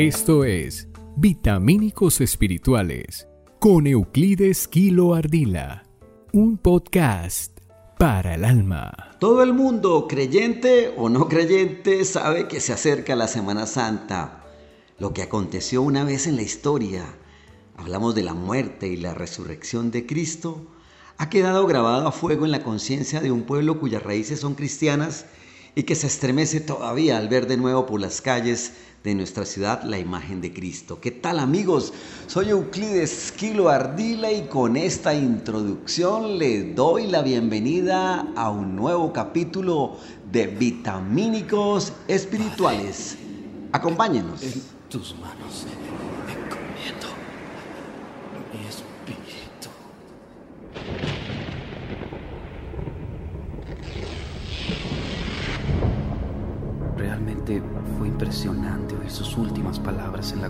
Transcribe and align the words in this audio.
Esto 0.00 0.44
es 0.44 0.88
Vitamínicos 1.18 2.22
Espirituales 2.22 3.28
con 3.58 3.86
Euclides 3.86 4.66
Kilo 4.66 5.14
Ardila, 5.14 5.82
un 6.32 6.56
podcast 6.56 7.60
para 7.98 8.36
el 8.36 8.46
alma. 8.46 9.18
Todo 9.20 9.42
el 9.42 9.52
mundo, 9.52 10.06
creyente 10.08 10.94
o 10.96 11.10
no 11.10 11.28
creyente, 11.28 12.02
sabe 12.06 12.48
que 12.48 12.60
se 12.60 12.72
acerca 12.72 13.14
la 13.14 13.28
Semana 13.28 13.66
Santa, 13.66 14.46
lo 14.98 15.12
que 15.12 15.20
aconteció 15.20 15.82
una 15.82 16.02
vez 16.02 16.26
en 16.26 16.36
la 16.36 16.42
historia. 16.42 17.04
Hablamos 17.76 18.14
de 18.14 18.22
la 18.22 18.32
muerte 18.32 18.88
y 18.88 18.96
la 18.96 19.12
resurrección 19.12 19.90
de 19.90 20.06
Cristo. 20.06 20.64
Ha 21.18 21.28
quedado 21.28 21.66
grabado 21.66 22.08
a 22.08 22.12
fuego 22.12 22.46
en 22.46 22.52
la 22.52 22.62
conciencia 22.62 23.20
de 23.20 23.32
un 23.32 23.42
pueblo 23.42 23.78
cuyas 23.78 24.02
raíces 24.02 24.40
son 24.40 24.54
cristianas 24.54 25.26
y 25.74 25.82
que 25.82 25.94
se 25.94 26.06
estremece 26.06 26.60
todavía 26.60 27.18
al 27.18 27.28
ver 27.28 27.46
de 27.46 27.58
nuevo 27.58 27.84
por 27.84 28.00
las 28.00 28.22
calles 28.22 28.72
de 29.02 29.14
nuestra 29.14 29.46
ciudad 29.46 29.82
la 29.84 29.98
imagen 29.98 30.40
de 30.40 30.52
Cristo. 30.52 31.00
¿Qué 31.00 31.10
tal 31.10 31.38
amigos? 31.38 31.92
Soy 32.26 32.50
Euclides 32.50 33.32
Kilo 33.32 33.70
Ardila 33.70 34.30
y 34.30 34.42
con 34.46 34.76
esta 34.76 35.14
introducción 35.14 36.38
les 36.38 36.74
doy 36.74 37.06
la 37.06 37.22
bienvenida 37.22 38.26
a 38.36 38.50
un 38.50 38.76
nuevo 38.76 39.12
capítulo 39.12 39.96
de 40.30 40.46
Vitamínicos 40.48 41.94
Espirituales. 42.08 43.16
Acompáñenos. 43.72 44.42
En 44.42 44.62
tus 44.90 45.14
manos 45.18 45.66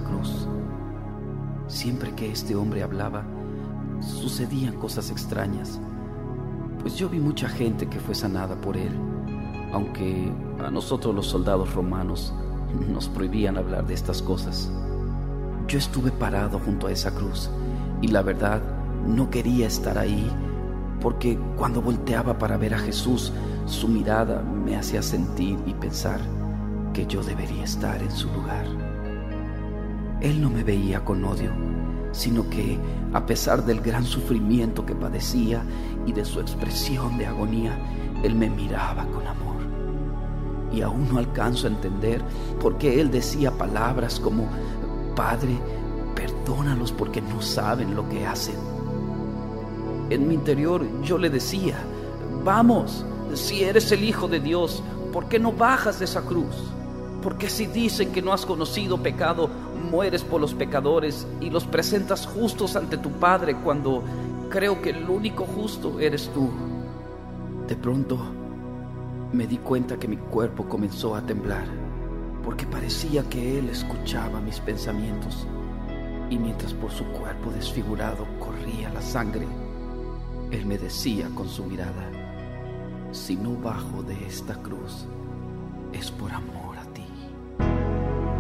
cruz. 0.01 0.47
Siempre 1.67 2.13
que 2.15 2.31
este 2.31 2.57
hombre 2.57 2.83
hablaba, 2.83 3.25
sucedían 4.01 4.75
cosas 4.75 5.11
extrañas, 5.11 5.81
pues 6.81 6.97
yo 6.97 7.09
vi 7.09 7.19
mucha 7.19 7.49
gente 7.49 7.87
que 7.89 8.01
fue 8.01 8.15
sanada 8.15 8.57
por 8.61 8.77
él, 8.77 8.93
aunque 9.73 10.33
a 10.65 10.71
nosotros 10.71 11.15
los 11.15 11.27
soldados 11.27 11.75
romanos 11.75 12.35
nos 12.89 13.09
prohibían 13.09 13.57
hablar 13.57 13.87
de 13.87 13.95
estas 13.95 14.23
cosas. 14.23 14.71
Yo 15.69 15.79
estuve 15.79 16.11
parado 16.11 16.59
junto 16.59 16.87
a 16.87 16.93
esa 16.93 17.15
cruz 17.15 17.51
y 18.01 18.09
la 18.09 18.23
verdad 18.23 18.61
no 19.07 19.31
quería 19.31 19.67
estar 19.67 19.99
ahí 19.99 20.31
porque 21.01 21.39
cuando 21.57 21.81
volteaba 21.81 22.39
para 22.39 22.57
ver 22.57 22.75
a 22.75 22.79
Jesús, 22.79 23.33
su 23.67 23.89
mirada 23.89 24.43
me 24.43 24.77
hacía 24.77 25.03
sentir 25.03 25.59
y 25.67 25.75
pensar 25.75 26.21
que 26.93 27.07
yo 27.07 27.23
debería 27.23 27.65
estar 27.65 28.03
en 28.03 28.11
su 28.11 28.29
lugar. 28.33 28.67
Él 30.21 30.41
no 30.41 30.51
me 30.51 30.63
veía 30.63 31.05
con 31.05 31.25
odio, 31.25 31.51
sino 32.13 32.49
que 32.51 32.79
a 33.13 33.25
pesar 33.25 33.65
del 33.65 33.81
gran 33.81 34.05
sufrimiento 34.05 34.85
que 34.85 34.95
padecía 34.95 35.63
y 36.07 36.13
de 36.13 36.25
su 36.25 36.41
expresión 36.41 37.19
de 37.19 37.27
agonía, 37.27 37.77
Él 38.23 38.35
me 38.35 38.51
miraba 38.51 39.07
con 39.07 39.27
amor. 39.27 39.57
Y 40.73 40.83
aún 40.83 41.09
no 41.09 41.19
alcanzo 41.19 41.67
a 41.67 41.71
entender 41.71 42.23
por 42.61 42.79
qué 42.79 43.01
Él 43.01 43.11
decía 43.11 43.51
palabras 43.51 44.21
como, 44.21 44.47
Padre, 45.17 45.59
perdónalos 46.15 46.93
porque 46.93 47.21
no 47.21 47.41
saben 47.41 47.97
lo 47.97 48.09
que 48.09 48.27
hacen. 48.27 48.57
En 50.11 50.29
mi 50.29 50.35
interior 50.35 50.85
yo 51.03 51.19
le 51.19 51.31
decía, 51.31 51.77
vamos, 52.45 53.05
si 53.35 53.63
eres 53.63 53.91
el 53.93 54.05
Hijo 54.05 54.29
de 54.29 54.41
Dios, 54.41 54.83
¿por 55.13 55.29
qué 55.29 55.39
no 55.39 55.53
bajas 55.53 55.99
de 55.99 56.05
esa 56.05 56.23
cruz? 56.23 56.55
Porque 57.23 57.49
si 57.49 57.67
dicen 57.67 58.13
que 58.13 58.23
no 58.23 58.33
has 58.33 58.47
conocido 58.47 58.99
pecado, 59.03 59.51
mueres 59.81 60.23
por 60.23 60.41
los 60.41 60.55
pecadores 60.55 61.27
y 61.41 61.51
los 61.51 61.65
presentas 61.65 62.27
justos 62.27 62.77
ante 62.77 62.99
tu 62.99 63.11
Padre 63.11 63.57
cuando 63.57 64.03
creo 64.51 64.81
que 64.83 64.91
el 64.91 65.09
único 65.09 65.45
justo 65.45 65.99
eres 66.01 66.31
tú. 66.35 66.51
De 67.67 67.77
pronto 67.77 68.19
me 69.33 69.47
di 69.47 69.59
cuenta 69.59 69.99
que 69.99 70.09
mi 70.09 70.17
cuerpo 70.17 70.69
comenzó 70.69 71.15
a 71.15 71.23
temblar, 71.23 71.67
porque 72.45 72.67
parecía 72.67 73.23
que 73.29 73.59
Él 73.59 73.69
escuchaba 73.69 74.41
mis 74.41 74.59
pensamientos, 74.61 75.47
y 76.31 76.39
mientras 76.39 76.75
por 76.75 76.91
su 76.91 77.05
cuerpo 77.07 77.51
desfigurado 77.51 78.27
corría 78.39 78.91
la 78.91 79.03
sangre, 79.03 79.47
Él 80.51 80.67
me 80.67 80.79
decía 80.79 81.29
con 81.35 81.49
su 81.49 81.65
mirada, 81.65 82.11
si 83.13 83.37
no 83.37 83.55
bajo 83.55 84.03
de 84.03 84.27
esta 84.27 84.55
cruz, 84.55 85.07
es 85.93 86.11
por 86.11 86.33
amor. 86.33 86.70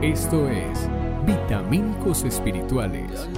Esto 0.03 0.49
es 0.49 0.88
Vitamínicos 1.27 2.25
Espirituales. 2.25 3.28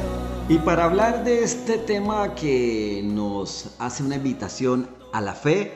Y 0.48 0.58
para 0.58 0.84
hablar 0.84 1.24
de 1.24 1.42
este 1.42 1.76
tema 1.76 2.36
que 2.36 3.02
nos 3.04 3.74
hace 3.80 4.04
una 4.04 4.14
invitación 4.14 4.86
a 5.12 5.20
la 5.20 5.34
fe, 5.34 5.72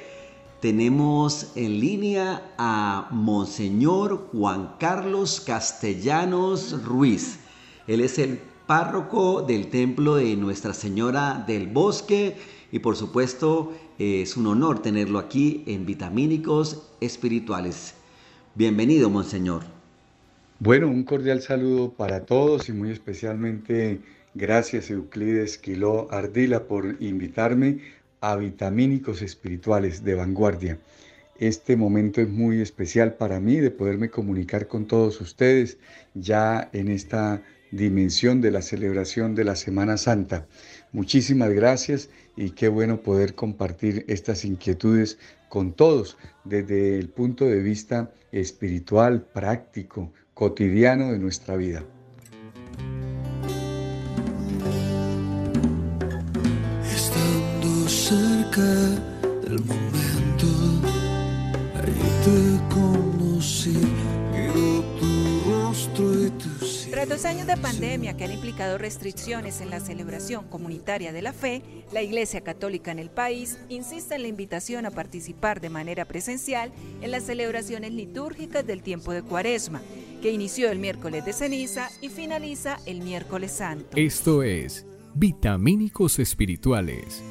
tenemos 0.61 1.51
en 1.57 1.81
línea 1.81 2.55
a 2.57 3.09
Monseñor 3.11 4.29
Juan 4.31 4.77
Carlos 4.79 5.41
Castellanos 5.41 6.85
Ruiz. 6.85 7.41
Él 7.89 8.01
es 8.01 8.21
el 8.21 8.41
párroco 8.69 9.43
del 9.43 9.71
templo 9.71 10.15
de 10.15 10.37
Nuestra 10.37 10.73
Señora 10.73 11.43
del 11.49 11.67
Bosque 11.67 12.37
y 12.71 12.79
por 12.79 12.95
supuesto 12.95 13.73
es 13.99 14.37
un 14.37 14.47
honor 14.47 14.83
tenerlo 14.83 15.19
aquí 15.19 15.65
en 15.67 15.85
Vitamínicos 15.85 16.83
Espirituales. 17.01 17.95
Bienvenido, 18.55 19.11
Monseñor. 19.11 19.76
Bueno, 20.59 20.89
un 20.89 21.05
cordial 21.05 21.43
saludo 21.43 21.93
para 21.93 22.25
todos 22.25 22.71
y 22.71 22.73
muy 22.73 22.91
especialmente 22.91 24.01
gracias 24.35 24.91
Euclides 24.91 25.59
Quiló 25.59 26.11
Ardila 26.11 26.65
por 26.65 26.97
invitarme 26.99 27.81
a 28.23 28.37
Vitamínicos 28.37 29.21
Espirituales 29.21 30.03
de 30.03 30.15
Vanguardia. 30.15 30.79
Este 31.39 31.77
momento 31.77 32.23
es 32.23 32.31
muy 32.31 32.63
especial 32.63 33.17
para 33.17 33.39
mí 33.39 33.57
de 33.57 33.71
poderme 33.71 34.09
comunicar 34.09 34.67
con 34.67 34.87
todos 34.87 35.21
ustedes 35.21 35.77
ya 36.15 36.71
en 36.73 36.89
esta 36.89 37.43
dimensión 37.71 38.41
de 38.41 38.51
la 38.51 38.63
celebración 38.63 39.35
de 39.35 39.45
la 39.45 39.57
Semana 39.57 39.99
Santa. 39.99 40.47
Muchísimas 40.91 41.51
gracias 41.51 42.09
y 42.35 42.53
qué 42.53 42.69
bueno 42.69 43.03
poder 43.03 43.35
compartir 43.35 44.07
estas 44.09 44.43
inquietudes 44.47 45.19
con 45.51 45.75
todos 45.75 46.17
desde 46.45 46.99
el 46.99 47.11
punto 47.11 47.45
de 47.45 47.61
vista 47.61 48.11
espiritual, 48.33 49.21
práctico, 49.21 50.13
cotidiano 50.37 51.13
de 51.13 51.19
nuestra 51.19 51.57
vida. 51.57 51.83
Estando 56.95 57.89
cerca 57.89 58.63
del 59.41 59.61
momento, 59.65 60.47
ahí 61.75 62.13
te 62.23 62.75
conocí, 62.75 63.79
miro 64.31 64.85
tu 65.01 65.51
rostro 65.51 66.27
y 66.27 66.31
tu 66.33 66.67
sí. 66.67 66.91
Tras 66.91 67.09
dos 67.09 67.25
años 67.25 67.47
de 67.47 67.57
pandemia 67.57 68.15
que 68.19 68.25
han 68.25 68.33
implicado 68.33 68.77
restricciones 68.77 69.63
en 69.63 69.71
la 69.71 69.81
celebración 69.81 70.45
comunitaria 70.49 71.15
de 71.15 71.23
la 71.23 71.33
fe, 71.33 71.63
la 71.93 72.03
Iglesia 72.03 72.43
Católica 72.43 72.93
en 72.93 72.99
el 72.99 73.09
país 73.09 73.59
insiste 73.71 74.17
en 74.17 74.23
la 74.23 74.29
invitación 74.29 74.85
a 74.85 74.91
participar 74.91 75.63
de 75.63 75.71
manera 75.71 76.05
presencial 76.05 76.73
en 77.01 77.11
las 77.11 77.23
celebraciones 77.23 77.93
litúrgicas 77.93 78.67
del 78.67 78.83
tiempo 78.83 79.15
de 79.15 79.23
Cuaresma, 79.23 79.81
que 80.21 80.33
inició 80.33 80.71
el 80.71 80.79
miércoles 80.79 81.25
de 81.25 81.33
ceniza 81.33 81.89
y 82.01 82.09
finaliza 82.09 82.79
el 82.87 83.01
miércoles 83.01 83.53
santo. 83.53 83.97
Esto 83.97 84.43
es 84.43 84.87
Vitamínicos 85.15 86.19
Espirituales. 86.19 87.23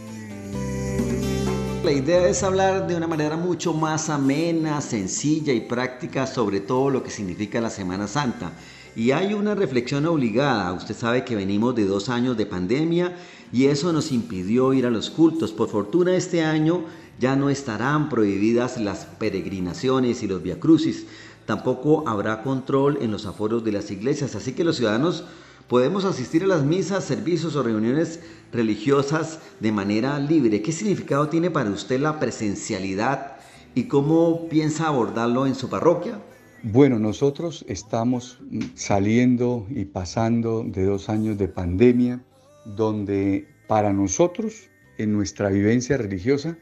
La 1.83 1.91
idea 1.91 2.27
es 2.27 2.41
hablar 2.41 2.87
de 2.87 2.95
una 2.95 3.05
manera 3.05 3.37
mucho 3.37 3.71
más 3.71 4.09
amena, 4.09 4.81
sencilla 4.81 5.53
y 5.53 5.61
práctica 5.61 6.25
sobre 6.25 6.59
todo 6.59 6.89
lo 6.89 7.03
que 7.03 7.11
significa 7.11 7.61
la 7.61 7.69
Semana 7.69 8.07
Santa. 8.07 8.53
Y 8.95 9.11
hay 9.11 9.35
una 9.35 9.53
reflexión 9.53 10.07
obligada. 10.07 10.73
Usted 10.73 10.95
sabe 10.95 11.23
que 11.23 11.35
venimos 11.35 11.75
de 11.75 11.85
dos 11.85 12.09
años 12.09 12.37
de 12.37 12.47
pandemia 12.47 13.15
y 13.53 13.65
eso 13.65 13.93
nos 13.93 14.11
impidió 14.11 14.73
ir 14.73 14.87
a 14.87 14.89
los 14.89 15.11
cultos. 15.11 15.51
Por 15.51 15.69
fortuna 15.69 16.15
este 16.15 16.43
año 16.43 16.85
ya 17.19 17.35
no 17.35 17.51
estarán 17.51 18.09
prohibidas 18.09 18.79
las 18.79 19.05
peregrinaciones 19.05 20.23
y 20.23 20.27
los 20.27 20.41
viacrucis. 20.41 21.05
Tampoco 21.45 22.07
habrá 22.07 22.41
control 22.41 22.97
en 23.01 23.11
los 23.11 23.25
aforos 23.25 23.63
de 23.63 23.71
las 23.71 23.91
iglesias. 23.91 24.35
Así 24.35 24.53
que 24.53 24.63
los 24.63 24.77
ciudadanos 24.77 25.25
podemos 25.67 26.05
asistir 26.05 26.43
a 26.43 26.47
las 26.47 26.63
misas, 26.63 27.03
servicios 27.03 27.55
o 27.55 27.63
reuniones 27.63 28.19
religiosas 28.51 29.39
de 29.59 29.71
manera 29.71 30.19
libre. 30.19 30.61
¿Qué 30.61 30.71
significado 30.71 31.29
tiene 31.29 31.51
para 31.51 31.69
usted 31.69 31.99
la 31.99 32.19
presencialidad 32.19 33.37
y 33.75 33.83
cómo 33.83 34.47
piensa 34.49 34.87
abordarlo 34.87 35.45
en 35.45 35.55
su 35.55 35.69
parroquia? 35.69 36.19
Bueno, 36.63 36.97
nosotros 36.97 37.63
estamos 37.67 38.39
saliendo 38.73 39.67
y 39.69 39.85
pasando 39.85 40.63
de 40.63 40.85
dos 40.85 41.09
años 41.09 41.37
de 41.37 41.47
pandemia, 41.47 42.23
donde 42.65 43.47
para 43.67 43.93
nosotros, 43.93 44.69
en 44.97 45.13
nuestra 45.13 45.49
vivencia 45.49 45.97
religiosa, 45.97 46.57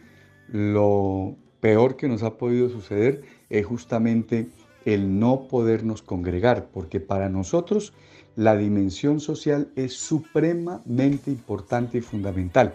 lo 0.49 1.37
peor 1.61 1.95
que 1.95 2.09
nos 2.09 2.23
ha 2.23 2.37
podido 2.37 2.69
suceder 2.69 3.21
es 3.49 3.65
justamente 3.65 4.49
el 4.85 5.19
no 5.19 5.47
podernos 5.47 6.01
congregar, 6.01 6.69
porque 6.73 6.99
para 6.99 7.29
nosotros 7.29 7.93
la 8.35 8.55
dimensión 8.55 9.19
social 9.19 9.71
es 9.75 9.93
supremamente 9.93 11.31
importante 11.31 11.99
y 11.99 12.01
fundamental. 12.01 12.73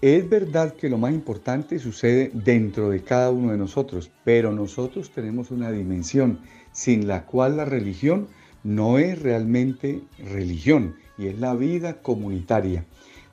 Es 0.00 0.28
verdad 0.28 0.74
que 0.74 0.88
lo 0.88 0.98
más 0.98 1.12
importante 1.12 1.78
sucede 1.78 2.30
dentro 2.34 2.90
de 2.90 3.02
cada 3.02 3.30
uno 3.30 3.52
de 3.52 3.58
nosotros, 3.58 4.10
pero 4.24 4.52
nosotros 4.52 5.10
tenemos 5.10 5.50
una 5.50 5.70
dimensión 5.70 6.40
sin 6.72 7.06
la 7.06 7.24
cual 7.24 7.56
la 7.56 7.64
religión 7.64 8.28
no 8.64 8.98
es 8.98 9.22
realmente 9.22 10.02
religión 10.18 10.96
y 11.16 11.28
es 11.28 11.38
la 11.38 11.54
vida 11.54 12.02
comunitaria, 12.02 12.84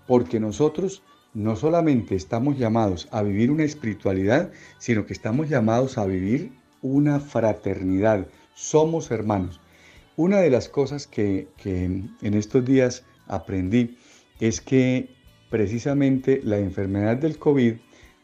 porque 0.08 0.40
nosotros 0.40 1.04
no 1.34 1.56
solamente 1.56 2.16
estamos 2.16 2.58
llamados 2.58 3.08
a 3.12 3.24
vivir 3.24 3.52
una 3.52 3.64
espiritualidad, 3.64 4.52
sino 4.78 5.06
que 5.06 5.14
estamos 5.14 5.50
llamados 5.50 5.98
a 5.98 6.06
vivir 6.06 6.52
una 6.82 7.20
fraternidad. 7.20 8.28
Somos 8.54 9.12
hermanos. 9.12 9.60
Una 10.16 10.40
de 10.40 10.50
las 10.50 10.70
cosas 10.70 11.08
que, 11.08 11.48
en 11.64 12.34
estos 12.34 12.66
días 12.66 13.04
aprendí 13.28 13.98
es 14.40 14.62
que 14.62 15.10
precisamente 15.50 16.42
la 16.44 16.58
enfermedad 16.58 17.18
del 17.18 17.38
COVID, 17.38 17.76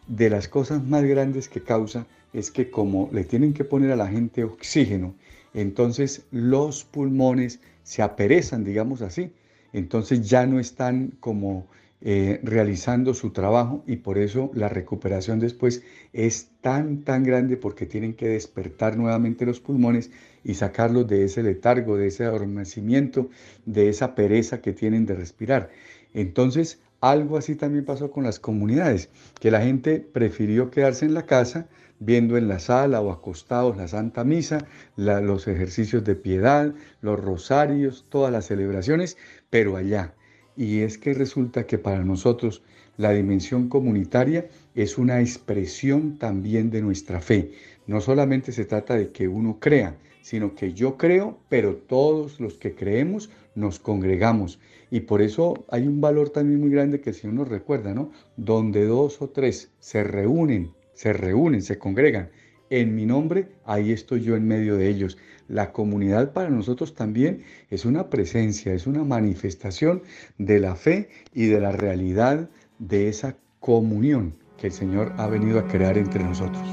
de 0.07 0.29
las 0.29 0.47
cosas 0.47 0.83
más 0.83 1.03
grandes 1.03 1.49
que 1.49 1.61
causa, 1.61 2.05
es 2.33 2.51
que 2.51 2.69
como 2.69 3.09
le 3.11 3.23
tienen 3.23 3.53
que 3.53 3.63
poner 3.63 3.91
a 3.91 3.95
la 3.95 4.07
gente 4.07 4.43
oxígeno, 4.43 5.15
entonces 5.53 6.25
los 6.31 6.83
pulmones 6.83 7.59
se 7.83 8.01
aperezan, 8.01 8.63
digamos 8.63 9.01
así. 9.01 9.31
Entonces 9.73 10.27
ya 10.29 10.45
no 10.45 10.59
están 10.59 11.13
como 11.19 11.67
eh, 12.01 12.39
realizando 12.43 13.13
su 13.15 13.31
trabajo 13.31 13.83
y 13.87 13.97
por 13.97 14.19
eso 14.19 14.51
la 14.53 14.69
recuperación 14.69 15.39
después 15.39 15.83
es 16.13 16.49
tan, 16.61 17.03
tan 17.03 17.23
grande 17.23 17.57
porque 17.57 17.87
tienen 17.87 18.13
que 18.13 18.27
despertar 18.27 18.97
nuevamente 18.97 19.45
los 19.45 19.59
pulmones 19.59 20.11
y 20.43 20.53
sacarlos 20.53 21.07
de 21.07 21.23
ese 21.23 21.41
letargo, 21.41 21.97
de 21.97 22.07
ese 22.07 22.25
adormecimiento, 22.25 23.29
de 23.65 23.89
esa 23.89 24.13
pereza 24.13 24.61
que 24.61 24.73
tienen 24.73 25.05
de 25.05 25.15
respirar. 25.15 25.71
Entonces, 26.13 26.79
algo 27.01 27.37
así 27.37 27.55
también 27.55 27.85
pasó 27.85 28.11
con 28.11 28.23
las 28.23 28.39
comunidades, 28.39 29.09
que 29.39 29.51
la 29.51 29.61
gente 29.61 29.99
prefirió 29.99 30.69
quedarse 30.69 31.05
en 31.05 31.13
la 31.13 31.25
casa 31.25 31.67
viendo 31.99 32.37
en 32.37 32.47
la 32.47 32.59
sala 32.59 33.01
o 33.01 33.11
acostados 33.11 33.77
la 33.77 33.87
Santa 33.87 34.23
Misa, 34.23 34.67
los 34.95 35.47
ejercicios 35.47 36.03
de 36.03 36.15
piedad, 36.15 36.73
los 37.01 37.19
rosarios, 37.19 38.05
todas 38.09 38.31
las 38.31 38.45
celebraciones, 38.45 39.17
pero 39.49 39.77
allá, 39.77 40.13
y 40.57 40.79
es 40.79 40.97
que 40.97 41.13
resulta 41.13 41.67
que 41.67 41.77
para 41.77 42.03
nosotros 42.03 42.63
la 42.97 43.11
dimensión 43.11 43.69
comunitaria 43.69 44.47
es 44.73 44.97
una 44.97 45.21
expresión 45.21 46.17
también 46.17 46.71
de 46.71 46.81
nuestra 46.81 47.21
fe. 47.21 47.51
No 47.85 48.01
solamente 48.01 48.51
se 48.51 48.65
trata 48.65 48.95
de 48.95 49.11
que 49.11 49.27
uno 49.27 49.59
crea, 49.59 49.95
sino 50.21 50.55
que 50.55 50.73
yo 50.73 50.97
creo, 50.97 51.37
pero 51.47 51.75
todos 51.75 52.39
los 52.39 52.55
que 52.55 52.73
creemos 52.73 53.29
nos 53.55 53.79
congregamos. 53.79 54.59
Y 54.89 55.01
por 55.01 55.21
eso 55.21 55.65
hay 55.69 55.87
un 55.87 56.01
valor 56.01 56.31
también 56.31 56.59
muy 56.59 56.71
grande 56.71 56.99
que 56.99 57.13
si 57.13 57.27
uno 57.27 57.45
recuerda, 57.45 57.93
¿no? 57.93 58.11
Donde 58.35 58.85
dos 58.85 59.21
o 59.21 59.29
tres 59.29 59.71
se 59.79 60.03
reúnen, 60.03 60.71
se 60.93 61.13
reúnen, 61.13 61.61
se 61.61 61.77
congregan 61.77 62.29
en 62.69 62.95
mi 62.95 63.05
nombre, 63.05 63.49
ahí 63.65 63.91
estoy 63.91 64.21
yo 64.21 64.35
en 64.35 64.47
medio 64.47 64.75
de 64.75 64.89
ellos. 64.89 65.17
La 65.47 65.71
comunidad 65.71 66.33
para 66.33 66.49
nosotros 66.49 66.93
también 66.93 67.43
es 67.69 67.85
una 67.85 68.09
presencia, 68.09 68.73
es 68.73 68.85
una 68.87 69.03
manifestación 69.03 70.01
de 70.37 70.59
la 70.59 70.75
fe 70.75 71.09
y 71.33 71.45
de 71.47 71.59
la 71.59 71.71
realidad 71.71 72.49
de 72.79 73.07
esa 73.07 73.37
comunión 73.59 74.35
que 74.57 74.67
el 74.67 74.73
Señor 74.73 75.13
ha 75.17 75.27
venido 75.27 75.59
a 75.59 75.67
crear 75.67 75.97
entre 75.97 76.23
nosotros. 76.23 76.63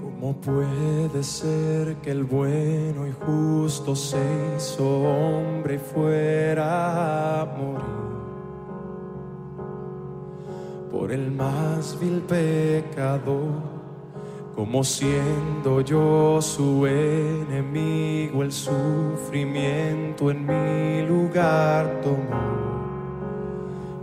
¿Cómo 0.00 0.40
puede 0.40 1.22
ser 1.24 1.96
que 1.96 2.12
el 2.12 2.24
bueno 2.24 3.06
y 3.06 3.12
justo 3.12 3.94
se 3.96 4.18
hizo 4.56 5.42
y 5.68 5.78
fuera 5.78 7.52
morir? 7.58 8.21
Por 10.92 11.10
el 11.10 11.30
más 11.30 11.98
vil 11.98 12.20
pecador, 12.20 13.62
como 14.54 14.84
siendo 14.84 15.80
yo 15.80 16.42
su 16.42 16.86
enemigo, 16.86 18.42
el 18.42 18.52
sufrimiento 18.52 20.30
en 20.30 20.46
mi 20.46 21.06
lugar 21.08 22.02
tomó 22.02 22.62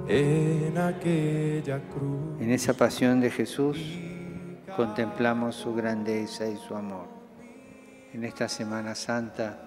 en 0.07 0.75
aquella 0.79 1.79
cruz. 1.89 2.41
En 2.41 2.49
esa 2.49 2.73
pasión 2.73 3.21
de 3.21 3.29
Jesús 3.29 3.77
contemplamos 4.75 5.55
su 5.55 5.75
grandeza 5.75 6.47
y 6.47 6.57
su 6.57 6.75
amor. 6.75 7.07
En 8.11 8.23
esta 8.23 8.49
Semana 8.49 8.95
Santa 8.95 9.59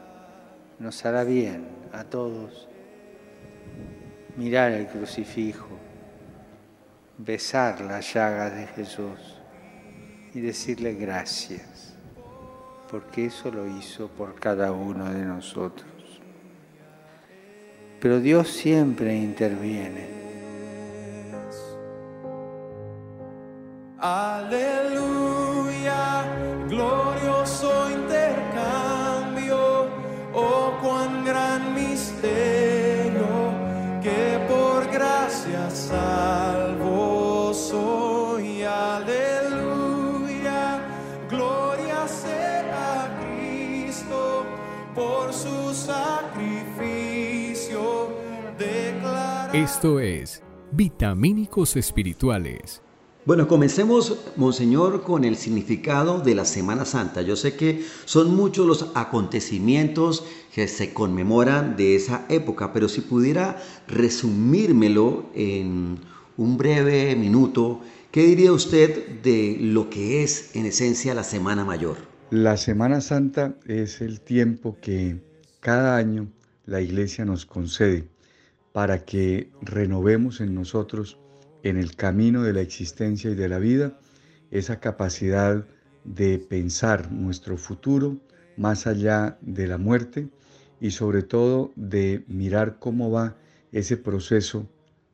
nos 0.81 1.05
hará 1.07 1.23
bien 1.23 1.69
a 1.93 2.03
todos 2.03 2.69
mirar 4.37 4.73
el 4.73 4.89
crucifijo 4.89 5.82
besar 7.25 7.81
las 7.83 8.13
llagas 8.13 8.55
de 8.55 8.67
Jesús 8.67 9.39
y 10.35 10.41
decirle 10.41 10.95
gracias, 10.95 11.95
porque 12.91 13.27
eso 13.27 13.51
lo 13.51 13.67
hizo 13.67 14.09
por 14.09 14.35
cada 14.39 14.73
uno 14.73 15.13
de 15.13 15.25
nosotros. 15.25 15.91
Pero 18.01 18.19
Dios 18.19 18.49
siempre 18.49 19.15
interviene. 19.15 20.23
Aleluya, 23.99 25.12
Esto 49.63 50.01
es 50.01 50.43
Vitamínicos 50.73 51.77
Espirituales. 51.77 52.83
Bueno, 53.25 53.47
comencemos, 53.47 54.19
Monseñor, 54.35 55.05
con 55.05 55.23
el 55.23 55.37
significado 55.37 56.19
de 56.19 56.35
la 56.35 56.45
Semana 56.45 56.85
Santa. 56.85 57.23
Yo 57.23 57.37
sé 57.37 57.55
que 57.55 57.85
son 58.05 58.35
muchos 58.35 58.67
los 58.67 58.91
acontecimientos 58.97 60.25
que 60.53 60.67
se 60.67 60.93
conmemoran 60.93 61.77
de 61.77 61.95
esa 61.95 62.27
época, 62.29 62.73
pero 62.73 62.89
si 62.89 63.03
pudiera 63.03 63.63
resumírmelo 63.87 65.27
en 65.33 66.01
un 66.37 66.57
breve 66.57 67.15
minuto, 67.15 67.83
¿qué 68.11 68.25
diría 68.25 68.51
usted 68.51 69.21
de 69.23 69.59
lo 69.61 69.89
que 69.91 70.25
es 70.25 70.57
en 70.57 70.67
esencia 70.67 71.15
la 71.15 71.23
Semana 71.23 71.65
Mayor? 71.65 71.99
La 72.31 72.57
Semana 72.57 73.01
Santa 73.01 73.55
es 73.65 74.01
el 74.01 74.23
tiempo 74.23 74.77
que 74.83 75.23
cada 75.61 75.95
año 75.95 76.27
la 76.67 76.81
Iglesia 76.81 77.25
nos 77.25 77.47
concede 77.47 78.12
para 78.73 79.05
que 79.05 79.51
renovemos 79.61 80.41
en 80.41 80.55
nosotros, 80.55 81.19
en 81.63 81.77
el 81.77 81.95
camino 81.95 82.43
de 82.43 82.53
la 82.53 82.61
existencia 82.61 83.31
y 83.31 83.35
de 83.35 83.49
la 83.49 83.59
vida, 83.59 83.99
esa 84.51 84.81
capacidad 84.81 85.65
de 86.05 86.39
pensar 86.39 87.13
nuestro 87.13 87.57
futuro 87.57 88.19
más 88.57 88.87
allá 88.87 89.39
de 89.41 89.67
la 89.67 89.79
muerte 89.79 90.29
y 90.81 90.91
sobre 90.91 91.23
todo 91.23 91.73
de 91.77 92.25
mirar 92.27 92.79
cómo 92.79 93.11
va 93.11 93.37
ese 93.71 93.97
proceso 93.97 94.67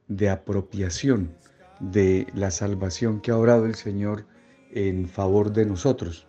de 0.08 0.30
apropiación 0.30 1.34
de 1.80 2.26
la 2.34 2.50
salvación 2.50 3.20
que 3.20 3.30
ha 3.30 3.36
obrado 3.36 3.66
el 3.66 3.74
Señor 3.74 4.24
en 4.72 5.08
favor 5.08 5.52
de 5.52 5.66
nosotros. 5.66 6.26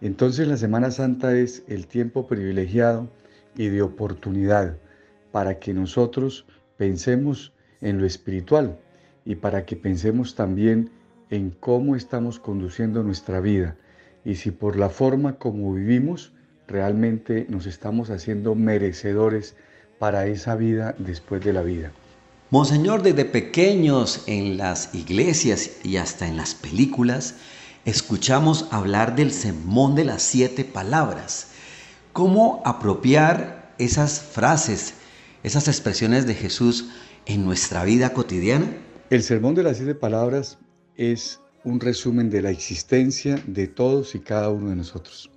Entonces 0.00 0.48
la 0.48 0.56
Semana 0.56 0.90
Santa 0.90 1.36
es 1.36 1.62
el 1.68 1.86
tiempo 1.86 2.26
privilegiado 2.26 3.10
y 3.56 3.68
de 3.68 3.82
oportunidad 3.82 4.78
para 5.30 5.58
que 5.58 5.74
nosotros 5.74 6.46
pensemos 6.80 7.52
en 7.82 7.98
lo 7.98 8.06
espiritual 8.06 8.78
y 9.26 9.34
para 9.34 9.66
que 9.66 9.76
pensemos 9.76 10.34
también 10.34 10.88
en 11.28 11.50
cómo 11.50 11.94
estamos 11.94 12.40
conduciendo 12.40 13.02
nuestra 13.02 13.38
vida 13.40 13.76
y 14.24 14.36
si 14.36 14.50
por 14.50 14.76
la 14.76 14.88
forma 14.88 15.34
como 15.34 15.74
vivimos 15.74 16.32
realmente 16.66 17.44
nos 17.50 17.66
estamos 17.66 18.08
haciendo 18.08 18.54
merecedores 18.54 19.56
para 19.98 20.26
esa 20.26 20.56
vida 20.56 20.94
después 20.96 21.44
de 21.44 21.52
la 21.52 21.60
vida. 21.60 21.92
Monseñor, 22.48 23.02
desde 23.02 23.26
pequeños 23.26 24.24
en 24.26 24.56
las 24.56 24.94
iglesias 24.94 25.84
y 25.84 25.98
hasta 25.98 26.28
en 26.28 26.38
las 26.38 26.54
películas, 26.54 27.34
escuchamos 27.84 28.68
hablar 28.70 29.16
del 29.16 29.32
sermón 29.32 29.96
de 29.96 30.06
las 30.06 30.22
siete 30.22 30.64
palabras. 30.64 31.48
¿Cómo 32.14 32.62
apropiar 32.64 33.74
esas 33.76 34.22
frases 34.22 34.94
esas 35.42 35.68
expresiones 35.68 36.26
de 36.26 36.34
Jesús 36.34 36.90
en 37.26 37.44
nuestra 37.44 37.84
vida 37.84 38.12
cotidiana? 38.12 38.66
El 39.10 39.22
sermón 39.22 39.54
de 39.54 39.62
las 39.62 39.78
siete 39.78 39.94
palabras 39.94 40.58
es 40.96 41.40
un 41.64 41.80
resumen 41.80 42.30
de 42.30 42.42
la 42.42 42.50
existencia 42.50 43.42
de 43.46 43.66
todos 43.66 44.14
y 44.14 44.20
cada 44.20 44.48
uno 44.50 44.70
de 44.70 44.76
nosotros. 44.76 45.30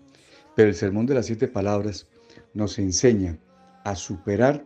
Pero 0.56 0.70
el 0.70 0.76
Sermón 0.76 1.06
de 1.06 1.16
las 1.16 1.26
Siete 1.26 1.48
Palabras 1.48 2.08
nos 2.54 2.80
enseña 2.80 3.38
a 3.84 3.96
superar 3.96 4.66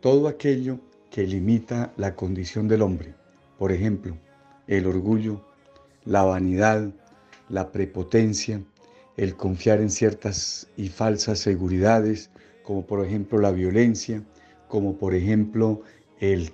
todo 0.00 0.28
aquello 0.28 0.80
que 1.10 1.26
limita 1.26 1.92
la 1.96 2.14
condición 2.14 2.68
del 2.68 2.82
hombre. 2.82 3.14
Por 3.58 3.72
ejemplo, 3.72 4.16
el 4.66 4.86
orgullo, 4.86 5.44
la 6.04 6.24
vanidad, 6.24 6.90
la 7.48 7.72
prepotencia, 7.72 8.62
el 9.16 9.36
confiar 9.36 9.80
en 9.80 9.90
ciertas 9.90 10.68
y 10.76 10.88
falsas 10.88 11.38
seguridades, 11.38 12.30
como 12.62 12.86
por 12.86 13.04
ejemplo 13.04 13.38
la 13.38 13.50
violencia, 13.50 14.22
como 14.68 14.96
por 14.96 15.14
ejemplo 15.14 15.82
el 16.20 16.50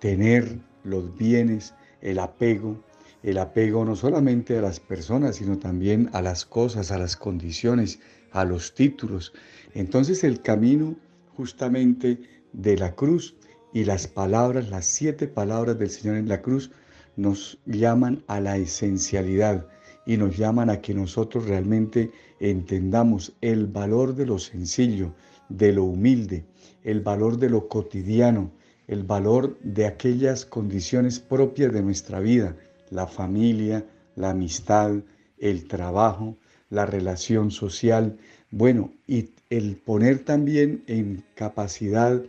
tener 0.00 0.58
los 0.84 1.16
bienes, 1.16 1.74
el 2.00 2.18
apego, 2.18 2.82
el 3.22 3.38
apego 3.38 3.84
no 3.84 3.96
solamente 3.96 4.58
a 4.58 4.62
las 4.62 4.80
personas, 4.80 5.36
sino 5.36 5.58
también 5.58 6.10
a 6.12 6.22
las 6.22 6.44
cosas, 6.44 6.90
a 6.90 6.98
las 6.98 7.16
condiciones, 7.16 8.00
a 8.32 8.44
los 8.44 8.74
títulos. 8.74 9.32
Entonces 9.74 10.24
el 10.24 10.40
camino 10.42 10.96
justamente 11.36 12.20
de 12.52 12.76
la 12.76 12.94
cruz 12.94 13.36
y 13.72 13.84
las 13.84 14.08
palabras, 14.08 14.70
las 14.70 14.86
siete 14.86 15.28
palabras 15.28 15.78
del 15.78 15.90
Señor 15.90 16.16
en 16.16 16.28
la 16.28 16.42
cruz, 16.42 16.70
nos 17.16 17.58
llaman 17.66 18.24
a 18.28 18.40
la 18.40 18.56
esencialidad 18.56 19.66
y 20.06 20.16
nos 20.16 20.36
llaman 20.36 20.70
a 20.70 20.80
que 20.80 20.94
nosotros 20.94 21.46
realmente 21.46 22.10
entendamos 22.40 23.34
el 23.40 23.66
valor 23.66 24.14
de 24.14 24.26
lo 24.26 24.38
sencillo, 24.38 25.12
de 25.48 25.72
lo 25.72 25.84
humilde, 25.84 26.44
el 26.84 27.00
valor 27.00 27.38
de 27.38 27.50
lo 27.50 27.68
cotidiano, 27.68 28.50
el 28.86 29.02
valor 29.02 29.58
de 29.62 29.86
aquellas 29.86 30.44
condiciones 30.44 31.20
propias 31.20 31.72
de 31.72 31.82
nuestra 31.82 32.20
vida, 32.20 32.56
la 32.90 33.06
familia, 33.06 33.84
la 34.16 34.30
amistad, 34.30 34.92
el 35.38 35.68
trabajo, 35.68 36.36
la 36.70 36.86
relación 36.86 37.50
social, 37.50 38.16
bueno, 38.50 38.92
y 39.06 39.30
el 39.50 39.76
poner 39.76 40.24
también 40.24 40.82
en 40.86 41.24
capacidad 41.34 42.22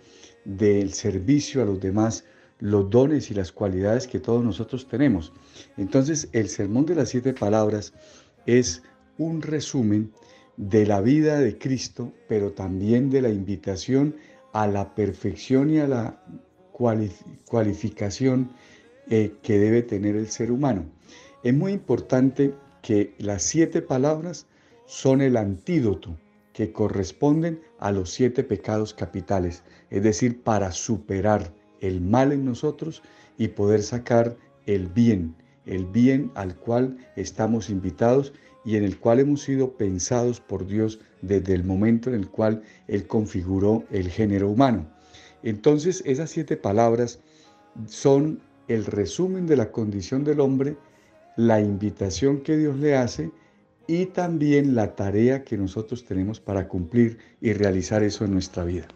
del 0.45 0.93
servicio 0.93 1.61
a 1.61 1.65
los 1.65 1.79
demás 1.79 2.25
los 2.59 2.89
dones 2.89 3.31
y 3.31 3.33
las 3.33 3.51
cualidades 3.51 4.07
que 4.07 4.19
todos 4.19 4.43
nosotros 4.43 4.87
tenemos. 4.87 5.31
Entonces, 5.77 6.27
el 6.33 6.49
sermón 6.49 6.85
de 6.85 6.95
las 6.95 7.09
siete 7.09 7.33
palabras 7.33 7.93
es 8.45 8.83
un 9.17 9.41
resumen 9.41 10.11
de 10.59 10.85
la 10.85 10.99
vida 10.99 11.39
de 11.39 11.57
Cristo, 11.57 12.11
pero 12.27 12.51
también 12.51 13.09
de 13.09 13.21
la 13.21 13.29
invitación 13.29 14.17
a 14.51 14.67
la 14.67 14.93
perfección 14.93 15.69
y 15.69 15.79
a 15.79 15.87
la 15.87 16.21
cualificación 17.45 18.51
eh, 19.09 19.35
que 19.41 19.57
debe 19.57 19.83
tener 19.83 20.17
el 20.17 20.27
ser 20.27 20.51
humano. 20.51 20.83
Es 21.43 21.53
muy 21.53 21.71
importante 21.71 22.53
que 22.81 23.15
las 23.19 23.43
siete 23.43 23.81
palabras 23.81 24.47
son 24.85 25.21
el 25.21 25.37
antídoto 25.37 26.17
que 26.51 26.73
corresponden 26.73 27.61
a 27.79 27.93
los 27.93 28.11
siete 28.11 28.43
pecados 28.43 28.93
capitales, 28.93 29.63
es 29.89 30.03
decir, 30.03 30.43
para 30.43 30.73
superar 30.73 31.53
el 31.79 32.01
mal 32.01 32.33
en 32.33 32.43
nosotros 32.43 33.01
y 33.37 33.47
poder 33.47 33.81
sacar 33.81 34.35
el 34.65 34.87
bien, 34.87 35.35
el 35.65 35.85
bien 35.85 36.31
al 36.35 36.57
cual 36.57 36.97
estamos 37.15 37.69
invitados 37.69 38.33
y 38.65 38.75
en 38.75 38.83
el 38.83 38.99
cual 38.99 39.19
hemos 39.19 39.43
sido 39.43 39.73
pensados 39.73 40.39
por 40.39 40.67
Dios 40.67 40.99
desde 41.21 41.53
el 41.53 41.63
momento 41.63 42.09
en 42.09 42.15
el 42.15 42.29
cual 42.29 42.61
Él 42.87 43.07
configuró 43.07 43.83
el 43.91 44.09
género 44.09 44.49
humano. 44.49 44.87
Entonces 45.43 46.03
esas 46.05 46.29
siete 46.29 46.57
palabras 46.57 47.19
son 47.87 48.41
el 48.67 48.85
resumen 48.85 49.47
de 49.47 49.55
la 49.55 49.71
condición 49.71 50.23
del 50.23 50.39
hombre, 50.39 50.75
la 51.35 51.61
invitación 51.61 52.41
que 52.41 52.57
Dios 52.57 52.77
le 52.77 52.95
hace 52.95 53.31
y 53.87 54.05
también 54.07 54.75
la 54.75 54.95
tarea 54.95 55.43
que 55.43 55.57
nosotros 55.57 56.05
tenemos 56.05 56.39
para 56.39 56.67
cumplir 56.67 57.17
y 57.41 57.53
realizar 57.53 58.03
eso 58.03 58.25
en 58.25 58.33
nuestra 58.33 58.63
vida. 58.63 58.87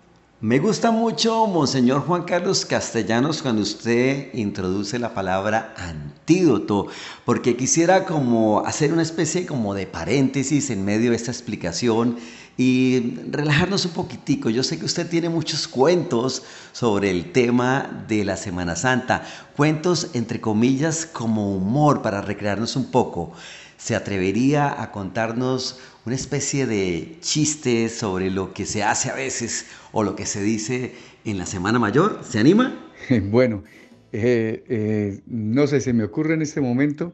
Me 0.43 0.59
gusta 0.59 0.91
mucho, 0.91 1.47
Monseñor 1.47 2.01
Juan 2.01 2.23
Carlos 2.23 2.65
Castellanos, 2.65 3.41
cuando 3.41 3.61
usted 3.61 4.27
introduce 4.33 4.99
la 4.99 5.13
palabra 5.13 5.73
antídoto, 5.77 6.87
porque 7.23 7.55
quisiera 7.55 8.03
como 8.03 8.59
hacer 8.65 8.91
una 8.91 9.03
especie 9.03 9.45
como 9.45 9.73
de 9.73 9.87
paréntesis 9.87 10.69
en 10.69 10.83
medio 10.83 11.11
de 11.11 11.15
esta 11.15 11.31
explicación 11.31 12.17
y 12.57 13.19
relajarnos 13.31 13.85
un 13.85 13.91
poquitico. 13.91 14.49
Yo 14.49 14.63
sé 14.63 14.77
que 14.77 14.83
usted 14.83 15.09
tiene 15.09 15.29
muchos 15.29 15.65
cuentos 15.65 16.43
sobre 16.73 17.09
el 17.09 17.31
tema 17.31 18.03
de 18.09 18.25
la 18.25 18.35
Semana 18.35 18.75
Santa, 18.75 19.23
cuentos 19.55 20.09
entre 20.11 20.41
comillas 20.41 21.05
como 21.05 21.55
humor 21.55 22.01
para 22.01 22.21
recrearnos 22.21 22.75
un 22.75 22.91
poco. 22.91 23.31
¿Se 23.77 23.95
atrevería 23.95 24.81
a 24.81 24.91
contarnos 24.91 25.77
una 26.05 26.15
especie 26.15 26.65
de 26.65 27.17
chiste 27.21 27.87
sobre 27.87 28.29
lo 28.29 28.53
que 28.53 28.65
se 28.65 28.83
hace 28.83 29.09
a 29.09 29.15
veces 29.15 29.65
o 29.93 30.03
lo 30.03 30.15
que 30.15 30.25
se 30.25 30.41
dice 30.41 30.93
en 31.23 31.37
la 31.37 31.45
Semana 31.45 31.79
Mayor? 31.79 32.19
¿Se 32.23 32.39
anima? 32.39 32.79
Bueno, 33.31 33.63
eh, 34.11 34.63
eh, 34.67 35.21
no 35.27 35.67
sé, 35.67 35.81
se 35.81 35.93
me 35.93 36.03
ocurre 36.03 36.33
en 36.35 36.41
este 36.41 36.61
momento 36.61 37.13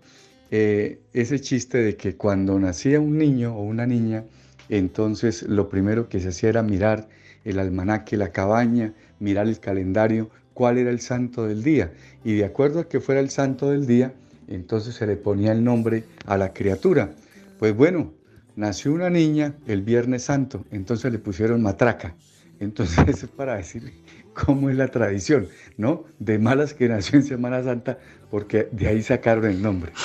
eh, 0.52 1.00
ese 1.14 1.40
chiste 1.40 1.80
de 1.80 1.96
que 1.96 2.16
cuando 2.16 2.60
nacía 2.60 3.00
un 3.00 3.18
niño 3.18 3.56
o 3.56 3.64
una 3.64 3.86
niña, 3.86 4.24
entonces 4.70 5.44
lo 5.44 5.70
primero 5.70 6.10
que 6.10 6.20
se 6.20 6.30
hacía 6.30 6.50
era 6.50 6.64
mirar 6.64 7.10
el 7.46 7.60
almanaque, 7.60 8.18
la 8.18 8.32
cabaña, 8.32 8.94
mirar 9.20 9.48
el 9.48 9.60
calendario, 9.60 10.30
cuál 10.54 10.78
era 10.78 10.90
el 10.90 11.00
santo 11.00 11.46
del 11.46 11.64
día. 11.64 11.92
Y 12.24 12.36
de 12.36 12.46
acuerdo 12.46 12.82
a 12.82 12.90
que 12.90 13.00
fuera 13.00 13.22
el 13.22 13.30
santo 13.30 13.72
del 13.72 13.88
día, 13.88 14.14
entonces 14.48 14.96
se 14.96 15.08
le 15.08 15.16
ponía 15.16 15.52
el 15.52 15.64
nombre 15.64 16.04
a 16.26 16.38
la 16.38 16.54
criatura. 16.54 17.12
Pues 17.60 17.76
bueno, 17.76 18.14
nació 18.56 18.94
una 18.94 19.10
niña 19.10 19.56
el 19.68 19.82
Viernes 19.82 20.24
Santo, 20.24 20.66
entonces 20.72 21.12
le 21.12 21.20
pusieron 21.20 21.62
matraca. 21.62 22.16
Entonces 22.60 23.08
es 23.24 23.30
para 23.30 23.56
decir 23.56 23.94
cómo 24.34 24.70
es 24.70 24.76
la 24.76 24.88
tradición, 24.90 25.48
¿no? 25.78 26.06
De 26.20 26.40
malas 26.40 26.74
que 26.74 26.88
nació 26.88 27.20
en 27.20 27.26
Semana 27.26 27.64
Santa, 27.64 27.98
porque 28.30 28.70
de 28.72 28.88
ahí 28.88 29.02
sacaron 29.02 29.46
el 29.46 29.62
nombre. 29.62 29.92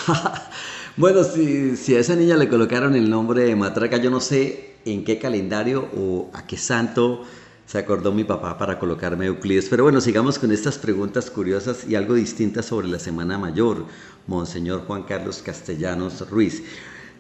Bueno, 0.96 1.24
si, 1.24 1.76
si, 1.76 1.96
a 1.96 1.98
esa 1.98 2.14
niña 2.14 2.36
le 2.36 2.48
colocaron 2.48 2.94
el 2.94 3.10
nombre 3.10 3.42
de 3.42 3.56
Matraca, 3.56 3.96
yo 3.96 4.10
no 4.10 4.20
sé 4.20 4.76
en 4.84 5.02
qué 5.02 5.18
calendario 5.18 5.88
o 5.96 6.30
a 6.32 6.46
qué 6.46 6.56
santo 6.56 7.24
se 7.66 7.78
acordó 7.78 8.12
mi 8.12 8.22
papá 8.22 8.58
para 8.58 8.78
colocarme 8.78 9.26
Euclides. 9.26 9.68
Pero 9.68 9.82
bueno, 9.82 10.00
sigamos 10.00 10.38
con 10.38 10.52
estas 10.52 10.78
preguntas 10.78 11.30
curiosas 11.30 11.84
y 11.88 11.96
algo 11.96 12.14
distintas 12.14 12.66
sobre 12.66 12.86
la 12.86 13.00
Semana 13.00 13.38
Mayor, 13.38 13.86
Monseñor 14.28 14.82
Juan 14.86 15.02
Carlos 15.02 15.42
Castellanos 15.44 16.28
Ruiz. 16.30 16.62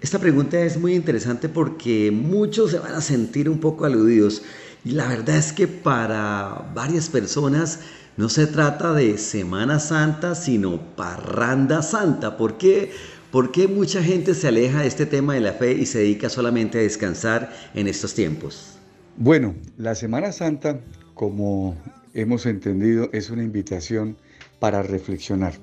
Esta 0.04 0.18
pregunta 0.18 0.60
es 0.60 0.76
muy 0.76 0.94
interesante 0.94 1.48
porque 1.48 2.10
muchos 2.10 2.72
se 2.72 2.78
van 2.78 2.92
a 2.92 3.00
sentir 3.00 3.48
un 3.48 3.58
poco 3.58 3.86
aludidos 3.86 4.42
y 4.84 4.90
la 4.90 5.08
verdad 5.08 5.38
es 5.38 5.54
que 5.54 5.66
para 5.66 6.70
varias 6.74 7.08
personas 7.08 7.80
no 8.18 8.28
se 8.28 8.46
trata 8.46 8.92
de 8.92 9.16
Semana 9.16 9.80
Santa, 9.80 10.34
sino 10.34 10.78
parranda 10.94 11.80
santa. 11.80 12.36
¿Por 12.36 12.58
qué? 12.58 12.92
¿Por 13.32 13.50
qué 13.50 13.66
mucha 13.66 14.02
gente 14.02 14.34
se 14.34 14.48
aleja 14.48 14.82
de 14.82 14.88
este 14.88 15.06
tema 15.06 15.32
de 15.32 15.40
la 15.40 15.54
fe 15.54 15.72
y 15.72 15.86
se 15.86 16.00
dedica 16.00 16.28
solamente 16.28 16.80
a 16.80 16.82
descansar 16.82 17.50
en 17.72 17.88
estos 17.88 18.12
tiempos? 18.12 18.76
Bueno, 19.16 19.54
la 19.78 19.94
Semana 19.94 20.32
Santa, 20.32 20.80
como 21.14 21.78
hemos 22.12 22.44
entendido, 22.44 23.08
es 23.14 23.30
una 23.30 23.42
invitación 23.42 24.18
para 24.58 24.82
reflexionar. 24.82 25.54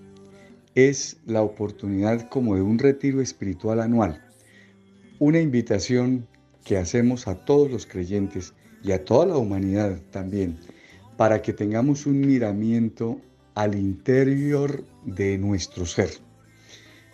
Es 0.74 1.18
la 1.28 1.44
oportunidad 1.44 2.28
como 2.28 2.56
de 2.56 2.64
un 2.64 2.80
retiro 2.80 3.22
espiritual 3.22 3.82
anual. 3.82 4.31
Una 5.22 5.40
invitación 5.40 6.28
que 6.66 6.78
hacemos 6.78 7.28
a 7.28 7.36
todos 7.46 7.72
los 7.72 7.86
creyentes 7.86 8.54
y 8.84 8.92
a 8.92 9.06
toda 9.06 9.28
la 9.28 9.38
humanidad 9.38 10.02
también, 10.10 10.58
para 11.16 11.42
que 11.42 11.54
tengamos 11.54 12.06
un 12.08 12.22
miramiento 12.22 13.22
al 13.54 13.76
interior 13.76 14.84
de 15.06 15.38
nuestro 15.38 15.86
ser 15.86 16.10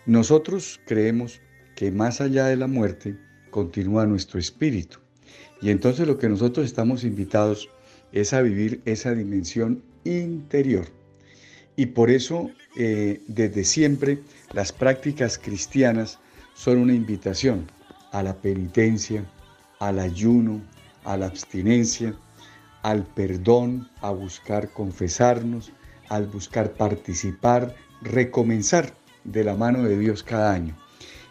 nosotros 0.08 0.80
creemos 0.88 1.42
que 1.76 1.92
más 1.92 2.22
allá 2.22 2.46
de 2.46 2.56
la 2.56 2.68
muerte 2.68 3.18
continúa 3.52 4.06
nuestro 4.06 4.40
espíritu. 4.40 5.00
Y 5.62 5.70
entonces 5.70 6.08
lo 6.08 6.18
que 6.18 6.30
nosotros 6.30 6.66
estamos 6.66 7.04
invitados 7.04 7.70
es 8.14 8.32
a 8.32 8.42
vivir 8.42 8.82
esa 8.86 9.14
dimensión 9.14 9.84
interior. 10.06 10.86
Y 11.76 11.88
por 11.88 12.10
eso 12.10 12.50
eh, 12.78 13.22
desde 13.28 13.66
siempre 13.66 14.20
las 14.54 14.72
prácticas 14.72 15.38
cristianas 15.38 16.20
son 16.56 16.78
una 16.78 16.94
invitación 16.94 17.68
a 18.18 18.24
la 18.24 18.36
penitencia, 18.36 19.24
al 19.80 20.00
ayuno, 20.00 20.60
a 21.04 21.18
la 21.18 21.28
abstinencia, 21.28 22.16
al 22.82 23.04
perdón, 23.04 23.88
a 24.02 24.10
buscar 24.10 24.72
confesarnos, 24.72 25.72
al 26.10 26.26
buscar 26.26 26.74
participar, 26.74 27.76
recomenzar 28.02 28.92
de 29.24 29.44
la 29.44 29.54
mano 29.54 29.84
de 29.84 30.00
Dios 30.00 30.24
cada 30.24 30.52
año. 30.52 30.76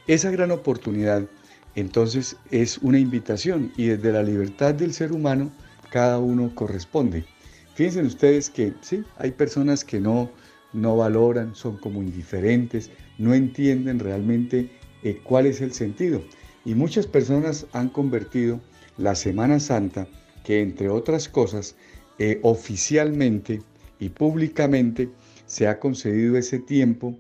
Esa 0.07 0.31
gran 0.31 0.53
oportunidad 0.53 1.25
entonces 1.75 2.37
es 2.53 2.79
una 2.79 3.01
invitación 3.01 3.73
y 3.77 3.87
desde 3.87 4.13
la 4.13 4.23
libertad 4.23 4.73
del 4.73 4.95
ser 4.95 5.11
humano 5.11 5.51
cada 5.91 6.21
uno 6.21 6.55
corresponde. 6.55 7.25
Fíjense 7.75 8.03
ustedes 8.03 8.49
que 8.49 8.75
sí, 8.81 9.03
hay 9.19 9.33
personas 9.33 9.85
que 9.85 9.99
no, 9.99 10.31
no 10.73 10.97
valoran, 10.97 11.53
son 11.57 11.79
como 11.79 12.01
indiferentes, 12.01 12.93
no 13.19 13.35
entienden 13.35 13.99
realmente 13.99 14.71
eh, 15.03 15.21
cuál 15.25 15.47
es 15.47 15.61
el 15.61 15.73
sentido. 15.73 16.23
Y 16.67 16.75
muchas 16.75 17.07
personas 17.07 17.65
han 17.73 17.89
convertido 17.89 18.61
la 18.99 19.15
Semana 19.15 19.61
Santa, 19.61 20.09
que 20.45 20.61
entre 20.61 20.89
otras 20.89 21.29
cosas, 21.29 21.77
eh, 22.19 22.41
oficialmente 22.43 23.63
y 24.01 24.09
públicamente 24.09 25.09
se 25.47 25.69
ha 25.69 25.79
concedido 25.79 26.37
ese 26.37 26.59
tiempo 26.59 27.17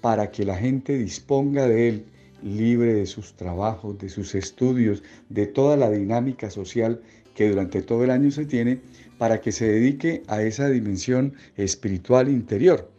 para 0.00 0.32
que 0.32 0.44
la 0.44 0.56
gente 0.56 0.98
disponga 0.98 1.68
de 1.68 1.88
él 1.88 2.04
libre 2.42 2.92
de 2.92 3.06
sus 3.06 3.34
trabajos, 3.34 3.98
de 3.98 4.08
sus 4.08 4.34
estudios, 4.34 5.04
de 5.28 5.46
toda 5.46 5.76
la 5.76 5.90
dinámica 5.90 6.50
social 6.50 7.00
que 7.36 7.48
durante 7.48 7.82
todo 7.82 8.02
el 8.02 8.10
año 8.10 8.32
se 8.32 8.46
tiene, 8.46 8.80
para 9.16 9.40
que 9.40 9.52
se 9.52 9.68
dedique 9.68 10.24
a 10.26 10.42
esa 10.42 10.68
dimensión 10.68 11.34
espiritual 11.56 12.28
interior, 12.28 12.90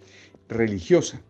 religiosa. 0.47 1.21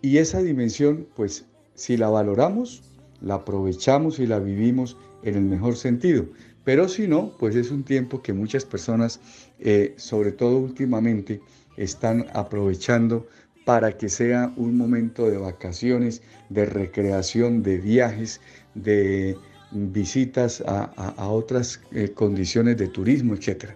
Y 0.00 0.18
esa 0.18 0.42
dimensión, 0.42 1.08
pues, 1.16 1.44
si 1.74 1.96
la 1.96 2.08
valoramos, 2.08 2.82
la 3.20 3.36
aprovechamos 3.36 4.18
y 4.18 4.26
la 4.26 4.38
vivimos 4.38 4.96
en 5.22 5.36
el 5.36 5.44
mejor 5.44 5.76
sentido. 5.76 6.26
Pero 6.64 6.88
si 6.88 7.06
no, 7.06 7.32
pues 7.38 7.54
es 7.54 7.70
un 7.70 7.84
tiempo 7.84 8.22
que 8.22 8.32
muchas 8.32 8.64
personas, 8.64 9.20
eh, 9.60 9.94
sobre 9.96 10.32
todo 10.32 10.58
últimamente, 10.58 11.40
están 11.76 12.26
aprovechando 12.34 13.26
para 13.64 13.96
que 13.96 14.08
sea 14.08 14.52
un 14.56 14.76
momento 14.76 15.28
de 15.28 15.38
vacaciones, 15.38 16.22
de 16.48 16.66
recreación, 16.66 17.62
de 17.62 17.78
viajes, 17.78 18.40
de 18.74 19.36
visitas 19.72 20.62
a, 20.66 21.28
otras 21.28 21.80
eh, 21.92 22.10
condiciones 22.12 22.76
de 22.76 22.88
turismo, 22.88 23.34
etc. 23.34 23.70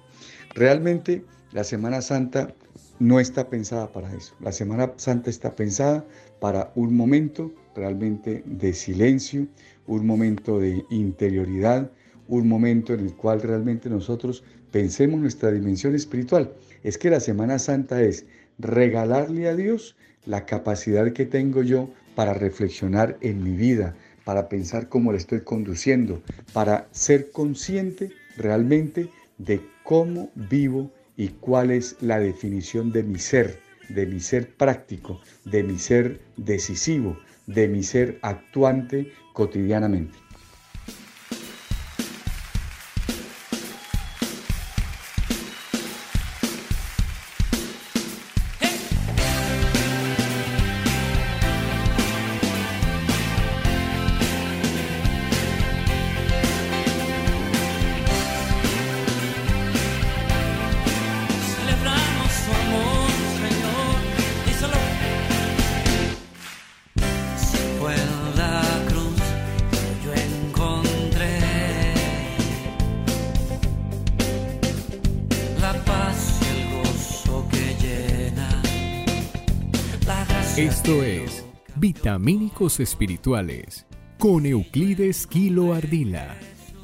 Realmente 0.55 1.25
la 1.53 1.65
Semana 1.65 2.01
Santa 2.03 2.55
no 2.99 3.19
está 3.19 3.49
pensada 3.49 3.91
para 3.91 4.13
eso. 4.15 4.35
La 4.41 4.53
Semana 4.53 4.93
Santa 4.97 5.31
está 5.31 5.57
pensada 5.57 6.05
para 6.41 6.71
un 6.75 6.95
momento 6.95 7.53
realmente 7.75 8.43
de 8.47 8.73
silencio, 8.73 9.47
un 9.87 10.07
momento 10.07 10.59
de 10.59 10.85
interioridad, 10.91 11.91
un 12.29 12.49
momento 12.49 12.95
en 12.95 13.01
el 13.01 13.15
cual 13.15 13.43
realmente 13.43 13.91
nosotros 13.91 14.45
pensemos 14.71 15.21
nuestra 15.21 15.51
dimensión 15.51 15.95
espiritual. 15.95 16.53
Es 16.85 16.97
que 16.97 17.11
la 17.11 17.21
Semana 17.21 17.59
Santa 17.59 18.03
es 18.03 18.27
regalarle 18.59 19.49
a 19.49 19.57
Dios 19.57 19.97
la 20.27 20.47
capacidad 20.47 21.13
que 21.13 21.27
tengo 21.27 21.63
yo 21.63 21.91
para 22.15 22.35
reflexionar 22.35 23.17
en 23.21 23.43
mi 23.43 23.57
vida, 23.57 23.97
para 24.25 24.49
pensar 24.49 24.89
cómo 24.89 25.13
la 25.13 25.19
estoy 25.19 25.41
conduciendo, 25.41 26.23
para 26.53 26.89
ser 26.93 27.31
consciente 27.33 28.11
realmente 28.37 29.09
de 29.39 29.61
cómo 29.83 30.31
vivo 30.35 30.93
y 31.17 31.29
cuál 31.29 31.71
es 31.71 31.97
la 32.01 32.19
definición 32.21 32.93
de 32.93 33.03
mi 33.03 33.19
ser, 33.19 33.59
de 33.89 34.07
mi 34.07 34.21
ser 34.21 34.55
práctico, 34.55 35.21
de 35.45 35.63
mi 35.63 35.79
ser 35.79 36.21
decisivo, 36.37 37.19
de 37.55 37.69
mi 37.69 37.83
ser 37.83 38.19
actuante 38.23 39.11
cotidianamente. 39.33 40.19
Vitamínicos 81.81 82.79
Espirituales 82.79 83.87
con 84.19 84.45
Euclides 84.45 85.27
Kilo 85.27 85.73
Ardila, 85.73 86.37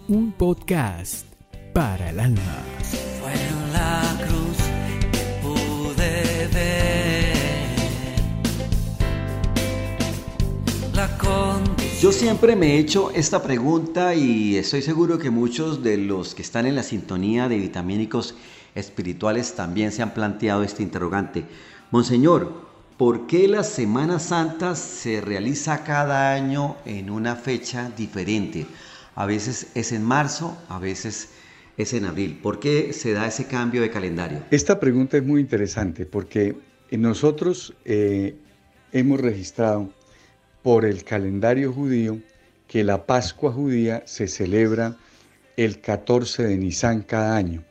un 0.08 0.32
podcast 0.32 1.26
para 1.74 2.08
el 2.08 2.18
alma. 2.18 2.64
la 3.74 4.16
cruz 4.26 4.56
pude 5.42 6.48
ver 6.50 7.36
Yo 12.00 12.10
siempre 12.10 12.56
me 12.56 12.76
he 12.76 12.78
hecho 12.78 13.10
esta 13.10 13.42
pregunta 13.42 14.14
y 14.14 14.56
estoy 14.56 14.80
seguro 14.80 15.18
que 15.18 15.28
muchos 15.28 15.82
de 15.82 15.98
los 15.98 16.34
que 16.34 16.40
están 16.40 16.64
en 16.64 16.74
la 16.74 16.82
sintonía 16.82 17.50
de 17.50 17.58
vitamínicos 17.58 18.34
espirituales 18.74 19.54
también 19.56 19.92
se 19.92 20.00
han 20.00 20.14
planteado 20.14 20.62
este 20.62 20.82
interrogante. 20.82 21.44
Monseñor, 21.90 22.65
¿Por 22.96 23.26
qué 23.26 23.46
la 23.46 23.62
Semana 23.62 24.18
Santa 24.18 24.74
se 24.74 25.20
realiza 25.20 25.84
cada 25.84 26.32
año 26.32 26.78
en 26.86 27.10
una 27.10 27.36
fecha 27.36 27.90
diferente? 27.94 28.66
A 29.14 29.26
veces 29.26 29.66
es 29.74 29.92
en 29.92 30.02
marzo, 30.02 30.56
a 30.70 30.78
veces 30.78 31.28
es 31.76 31.92
en 31.92 32.06
abril. 32.06 32.38
¿Por 32.42 32.58
qué 32.58 32.94
se 32.94 33.12
da 33.12 33.26
ese 33.26 33.46
cambio 33.48 33.82
de 33.82 33.90
calendario? 33.90 34.44
Esta 34.50 34.80
pregunta 34.80 35.18
es 35.18 35.24
muy 35.24 35.42
interesante 35.42 36.06
porque 36.06 36.56
nosotros 36.90 37.74
eh, 37.84 38.34
hemos 38.92 39.20
registrado 39.20 39.92
por 40.62 40.86
el 40.86 41.04
calendario 41.04 41.74
judío 41.74 42.18
que 42.66 42.82
la 42.82 43.04
Pascua 43.04 43.52
judía 43.52 44.04
se 44.06 44.26
celebra 44.26 44.96
el 45.58 45.82
14 45.82 46.44
de 46.44 46.56
Nisan 46.56 47.02
cada 47.02 47.36
año. 47.36 47.62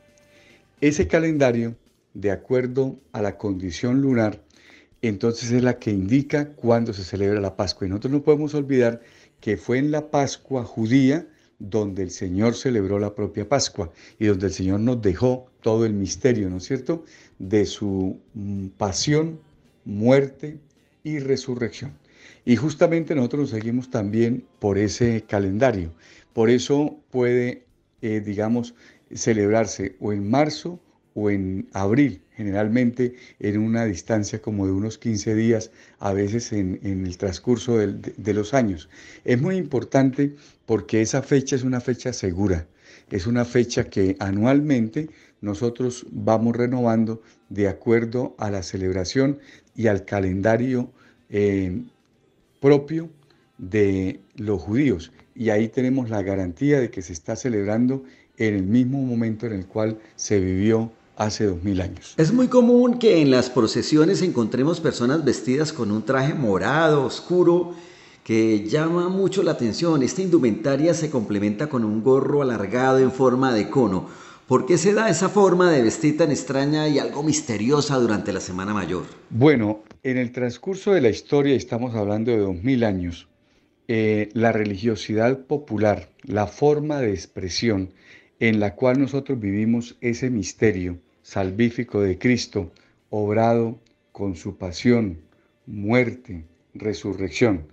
Ese 0.80 1.08
calendario, 1.08 1.74
de 2.14 2.30
acuerdo 2.30 2.96
a 3.10 3.20
la 3.22 3.36
condición 3.36 4.00
lunar, 4.00 4.45
entonces 5.08 5.50
es 5.50 5.62
la 5.62 5.78
que 5.78 5.90
indica 5.90 6.50
cuándo 6.52 6.92
se 6.92 7.04
celebra 7.04 7.40
la 7.40 7.56
Pascua. 7.56 7.86
Y 7.86 7.90
nosotros 7.90 8.12
no 8.12 8.22
podemos 8.22 8.54
olvidar 8.54 9.00
que 9.40 9.56
fue 9.56 9.78
en 9.78 9.90
la 9.90 10.10
Pascua 10.10 10.64
judía 10.64 11.26
donde 11.58 12.02
el 12.02 12.10
Señor 12.10 12.54
celebró 12.54 12.98
la 12.98 13.14
propia 13.14 13.48
Pascua 13.48 13.90
y 14.18 14.26
donde 14.26 14.46
el 14.46 14.52
Señor 14.52 14.80
nos 14.80 15.00
dejó 15.00 15.46
todo 15.62 15.86
el 15.86 15.94
misterio, 15.94 16.50
¿no 16.50 16.58
es 16.58 16.64
cierto?, 16.64 17.04
de 17.38 17.66
su 17.66 18.20
mm, 18.34 18.68
pasión, 18.78 19.40
muerte 19.84 20.58
y 21.02 21.18
resurrección. 21.18 21.92
Y 22.44 22.56
justamente 22.56 23.14
nosotros 23.14 23.40
nos 23.42 23.50
seguimos 23.50 23.90
también 23.90 24.44
por 24.58 24.78
ese 24.78 25.24
calendario. 25.26 25.92
Por 26.32 26.50
eso 26.50 26.98
puede, 27.10 27.64
eh, 28.02 28.20
digamos, 28.20 28.74
celebrarse 29.14 29.96
o 30.00 30.12
en 30.12 30.28
marzo 30.28 30.80
o 31.14 31.30
en 31.30 31.68
abril, 31.72 32.20
generalmente 32.36 33.14
en 33.40 33.58
una 33.58 33.86
distancia 33.86 34.42
como 34.42 34.66
de 34.66 34.72
unos 34.72 34.98
15 34.98 35.34
días, 35.34 35.70
a 35.98 36.12
veces 36.12 36.52
en, 36.52 36.78
el 36.82 37.16
transcurso 37.16 37.78
de, 37.78 38.34
los 38.34 38.52
años. 38.52 38.88
Es 39.24 39.40
muy 39.40 39.56
importante 39.56 40.36
porque 40.66 41.00
esa 41.00 41.22
fecha 41.22 41.56
es 41.56 41.62
una 41.62 41.80
fecha 41.80 42.12
segura, 42.12 42.66
es 43.10 43.26
una 43.26 43.44
fecha 43.44 43.84
que 43.84 44.16
anualmente 44.20 45.08
nosotros 45.40 46.06
vamos 46.10 46.54
renovando 46.54 47.22
de 47.48 47.68
acuerdo 47.68 48.34
a 48.38 48.50
la 48.50 48.62
celebración 48.62 49.38
y 49.74 49.86
al 49.86 50.04
calendario 50.04 50.90
eh, 51.30 51.82
propio 52.60 53.08
de 53.56 54.20
los 54.36 54.60
judíos. 54.60 55.12
Y 55.34 55.50
ahí 55.50 55.68
tenemos 55.68 56.10
la 56.10 56.22
garantía 56.22 56.80
de 56.80 56.90
que 56.90 57.00
se 57.00 57.12
está 57.14 57.36
celebrando 57.36 58.04
en 58.36 58.54
el 58.54 58.62
mismo 58.62 59.00
momento 59.02 59.46
en 59.46 59.54
el 59.54 59.66
cual 59.66 59.98
se 60.16 60.38
vivió 60.38 60.92
hace 61.16 61.46
dos 61.46 61.62
mil 61.62 61.80
años. 61.80 62.14
Es 62.16 62.32
muy 62.32 62.48
común 62.48 62.98
que 62.98 63.20
en 63.20 63.30
las 63.30 63.50
procesiones 63.50 64.22
encontremos 64.22 64.80
personas 64.80 65.24
vestidas 65.24 65.72
con 65.72 65.90
un 65.90 66.04
traje 66.04 66.34
morado, 66.34 67.04
oscuro, 67.04 67.74
que 68.22 68.68
llama 68.68 69.08
mucho 69.08 69.42
la 69.42 69.52
atención. 69.52 70.02
Esta 70.02 70.22
indumentaria 70.22 70.94
se 70.94 71.10
complementa 71.10 71.68
con 71.68 71.84
un 71.84 72.02
gorro 72.02 72.42
alargado 72.42 72.98
en 72.98 73.12
forma 73.12 73.52
de 73.52 73.70
cono. 73.70 74.08
¿Por 74.46 74.64
qué 74.64 74.78
se 74.78 74.92
da 74.92 75.08
esa 75.08 75.28
forma 75.28 75.72
de 75.72 75.82
vestir 75.82 76.16
tan 76.16 76.30
extraña 76.30 76.86
y 76.86 77.00
algo 77.00 77.24
misteriosa 77.24 77.96
durante 77.96 78.32
la 78.32 78.40
Semana 78.40 78.72
Mayor? 78.72 79.04
Bueno, 79.30 79.82
en 80.04 80.18
el 80.18 80.30
transcurso 80.30 80.92
de 80.92 81.00
la 81.00 81.08
historia, 81.08 81.56
estamos 81.56 81.96
hablando 81.96 82.30
de 82.30 82.38
dos 82.38 82.62
mil 82.62 82.84
años, 82.84 83.28
eh, 83.88 84.28
la 84.34 84.52
religiosidad 84.52 85.46
popular, 85.46 86.10
la 86.22 86.46
forma 86.46 87.00
de 87.00 87.10
expresión 87.10 87.90
en 88.40 88.60
la 88.60 88.74
cual 88.74 89.00
nosotros 89.00 89.40
vivimos 89.40 89.96
ese 90.00 90.30
misterio, 90.30 90.98
salvífico 91.26 92.02
de 92.02 92.18
Cristo, 92.18 92.70
obrado 93.10 93.80
con 94.12 94.36
su 94.36 94.58
pasión, 94.58 95.18
muerte, 95.66 96.44
resurrección, 96.72 97.66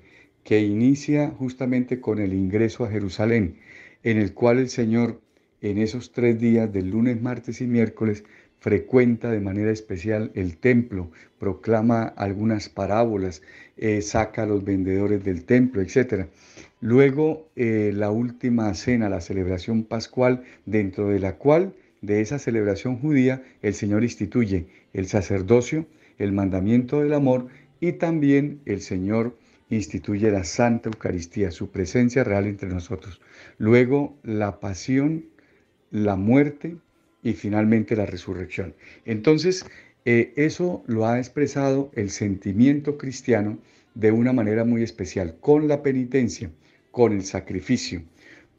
que 0.44 0.62
inicia 0.62 1.30
justamente 1.30 2.02
con 2.02 2.18
el 2.18 2.34
ingreso 2.34 2.84
a 2.84 2.90
Jerusalén, 2.90 3.60
en 4.02 4.18
el 4.18 4.34
cual 4.34 4.58
el 4.58 4.70
Señor 4.70 5.22
en 5.62 5.78
esos 5.78 6.12
tres 6.12 6.40
días 6.40 6.74
del 6.74 6.90
lunes, 6.90 7.22
martes 7.22 7.62
y 7.62 7.68
miércoles 7.68 8.24
frecuenta 8.58 9.30
de 9.30 9.40
manera 9.40 9.70
especial 9.70 10.32
el 10.34 10.58
templo, 10.58 11.12
proclama 11.38 12.06
algunas 12.06 12.70
parábolas, 12.70 13.44
eh, 13.78 14.02
saca 14.02 14.44
a 14.44 14.48
los 14.48 14.64
vendedores 14.64 15.24
del 15.24 15.46
templo, 15.46 15.84
etc. 15.84 16.26
Luego 16.82 17.50
eh, 17.56 17.92
la 17.94 18.10
última 18.10 18.74
cena, 18.74 19.10
la 19.10 19.22
celebración 19.22 19.84
pascual, 19.84 20.44
dentro 20.66 21.10
de 21.10 21.20
la 21.20 21.36
cual, 21.36 21.76
de 22.04 22.20
esa 22.22 22.38
celebración 22.38 23.00
judía, 23.00 23.42
el 23.62 23.74
Señor 23.74 24.04
instituye 24.04 24.68
el 24.94 25.08
sacerdocio, 25.08 25.88
el 26.20 26.34
mandamiento 26.34 27.00
del 27.00 27.14
amor 27.14 27.48
y 27.80 27.94
también 27.94 28.60
el 28.66 28.82
Señor 28.82 29.36
instituye 29.70 30.30
la 30.30 30.44
Santa 30.44 30.90
Eucaristía, 30.90 31.50
su 31.50 31.72
presencia 31.72 32.26
real 32.26 32.46
entre 32.46 32.70
nosotros. 32.70 33.22
Luego 33.58 34.16
la 34.22 34.60
pasión, 34.60 35.26
la 35.92 36.18
muerte 36.18 36.76
y 37.24 37.34
finalmente 37.34 37.96
la 37.96 38.06
resurrección. 38.06 38.76
Entonces, 39.06 39.66
eh, 40.04 40.34
eso 40.36 40.84
lo 40.88 41.08
ha 41.08 41.18
expresado 41.18 41.90
el 41.96 42.10
sentimiento 42.10 42.98
cristiano 42.98 43.60
de 43.96 44.12
una 44.12 44.34
manera 44.34 44.66
muy 44.66 44.84
especial, 44.84 45.38
con 45.40 45.70
la 45.70 45.82
penitencia, 45.82 46.52
con 46.92 47.14
el 47.14 47.24
sacrificio, 47.24 48.04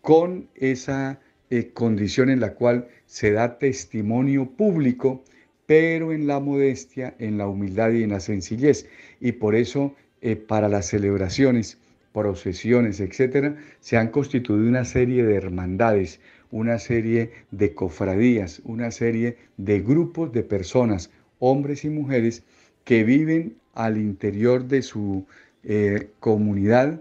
con 0.01 0.49
esa 0.55 1.21
eh, 1.51 1.71
condición 1.73 2.31
en 2.31 2.41
la 2.41 2.55
cual 2.55 2.89
se 3.07 3.33
da 3.33 3.59
testimonio 3.59 4.51
público, 4.51 5.23
pero 5.67 6.13
en 6.13 6.27
la 6.27 6.41
modestia, 6.41 7.15
en 7.19 7.39
la 7.39 7.47
humildad 7.49 7.93
y 7.93 8.03
en 8.03 8.11
la 8.11 8.21
sencillez. 8.21 8.87
Y 9.21 9.33
por 9.33 9.55
eso 9.55 9.95
eh, 10.21 10.37
para 10.37 10.69
las 10.69 10.87
celebraciones, 10.87 11.79
procesiones, 12.13 13.01
etcétera, 13.01 13.57
se 13.81 13.97
han 13.97 14.09
constituido 14.09 14.69
una 14.69 14.85
serie 14.85 15.25
de 15.25 15.35
hermandades, 15.35 16.21
una 16.51 16.79
serie 16.79 17.33
de 17.51 17.75
cofradías, 17.75 18.63
una 18.65 18.91
serie 18.91 19.37
de 19.57 19.81
grupos 19.81 20.33
de 20.33 20.45
personas, 20.45 21.11
hombres 21.41 21.85
y 21.85 21.91
mujeres, 21.91 22.45
que 22.85 23.03
viven 23.03 23.57
al 23.75 23.99
interior 23.99 24.67
de 24.67 24.83
su 24.83 25.27
eh, 25.65 26.09
comunidad 26.21 27.01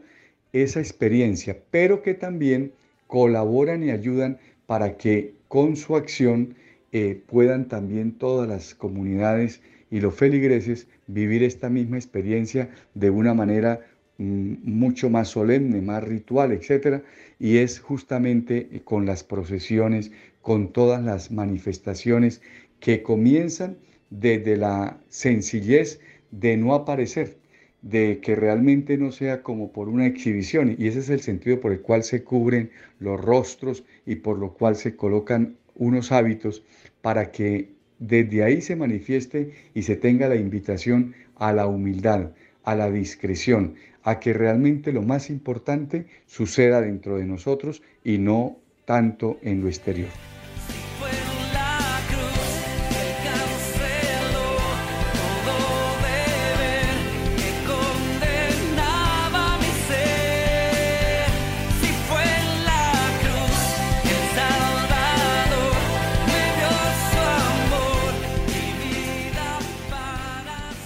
esa 0.54 0.80
experiencia, 0.80 1.58
pero 1.72 2.02
que 2.02 2.14
también 2.14 2.72
colaboran 3.14 3.84
y 3.84 3.92
ayudan 3.92 4.40
para 4.66 4.98
que 4.98 5.36
con 5.48 5.76
su 5.76 5.96
acción 5.96 6.56
eh, 6.92 7.22
puedan 7.28 7.68
también 7.68 8.14
todas 8.14 8.50
las 8.50 8.74
comunidades 8.74 9.62
y 9.92 10.00
los 10.00 10.16
feligreses 10.16 10.88
vivir 11.06 11.44
esta 11.44 11.70
misma 11.70 11.98
experiencia 11.98 12.72
de 12.96 13.12
una 13.12 13.36
manera 13.36 13.82
mm, 14.18 14.56
mucho 14.64 15.12
más 15.12 15.28
solemne, 15.28 15.80
más 15.80 16.04
ritual, 16.04 16.54
etc. 16.54 17.04
Y 17.38 17.58
es 17.58 17.80
justamente 17.80 18.68
eh, 18.72 18.82
con 18.84 19.06
las 19.06 19.24
procesiones, 19.24 20.12
con 20.42 20.74
todas 20.74 21.04
las 21.04 21.30
manifestaciones 21.30 22.42
que 22.80 23.04
comienzan 23.04 23.78
desde 24.10 24.58
la 24.58 24.98
sencillez 25.10 26.00
de 26.32 26.58
no 26.58 26.74
aparecer, 26.74 27.38
de 27.84 28.20
que 28.22 28.36
realmente 28.36 28.98
no 28.98 29.12
sea 29.12 29.44
como 29.44 29.72
por 29.72 29.90
una 29.90 30.08
exhibición. 30.08 30.76
Y 30.80 30.88
ese 30.88 31.00
es 31.00 31.10
el 31.10 31.20
sentido 31.20 31.60
por 31.60 31.72
el 31.72 31.82
cual 31.82 32.04
se 32.04 32.24
cubren 32.24 32.72
los 33.00 33.22
rostros 33.22 33.84
y 34.06 34.16
por 34.16 34.40
lo 34.40 34.54
cual 34.54 34.76
se 34.76 34.96
colocan 34.96 35.58
unos 35.76 36.12
hábitos 36.12 36.64
para 37.02 37.32
que 37.32 37.74
desde 38.00 38.44
ahí 38.44 38.62
se 38.62 38.76
manifieste 38.76 39.52
y 39.74 39.84
se 39.84 39.96
tenga 39.96 40.28
la 40.28 40.36
invitación 40.36 41.14
a 41.36 41.54
la 41.54 41.68
humildad, 41.68 42.32
a 42.64 42.76
la 42.76 42.90
discreción, 42.90 43.76
a 44.04 44.20
que 44.20 44.34
realmente 44.34 44.94
lo 44.94 45.02
más 45.02 45.30
importante 45.30 46.08
suceda 46.26 46.82
dentro 46.82 47.18
de 47.18 47.26
nosotros 47.26 47.84
y 48.04 48.18
no 48.18 48.58
tanto 48.86 49.40
en 49.42 49.62
lo 49.62 49.68
exterior. 49.68 50.10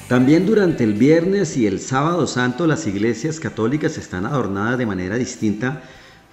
También 0.07 0.45
durante 0.45 0.85
el 0.85 0.93
viernes 0.93 1.57
y 1.57 1.67
el 1.67 1.81
sábado 1.81 2.27
santo 2.27 2.65
las 2.65 2.87
iglesias 2.87 3.41
católicas 3.41 3.97
están 3.97 4.25
adornadas 4.25 4.77
de 4.77 4.85
manera 4.85 5.17
distinta 5.17 5.83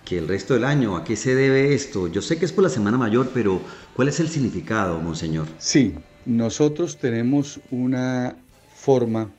que 0.05 0.19
el 0.19 0.29
resto 0.29 0.55
del 0.55 0.65
año. 0.65 0.97
¿A 0.97 1.03
qué 1.03 1.17
se 1.17 1.35
debe 1.35 1.75
esto? 1.75 2.07
Yo 2.07 2.23
sé 2.23 2.39
que 2.39 2.45
es 2.45 2.53
por 2.53 2.63
la 2.63 2.71
Semana 2.71 2.99
Mayor, 2.99 3.31
pero 3.35 3.61
¿cuál 3.97 4.07
es 4.07 4.21
el 4.21 4.29
significado, 4.29 5.01
Monseñor? 5.01 5.49
Sí, 5.59 5.93
nosotros 6.25 6.99
tenemos 6.99 7.59
una 7.73 8.37
forma 8.77 9.33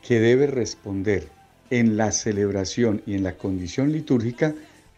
que 0.00 0.18
debe 0.18 0.46
responder 0.46 1.28
en 1.68 1.98
la 1.98 2.10
celebración 2.10 3.02
y 3.04 3.16
en 3.16 3.22
la 3.22 3.36
condición 3.36 3.92
litúrgica 3.92 4.54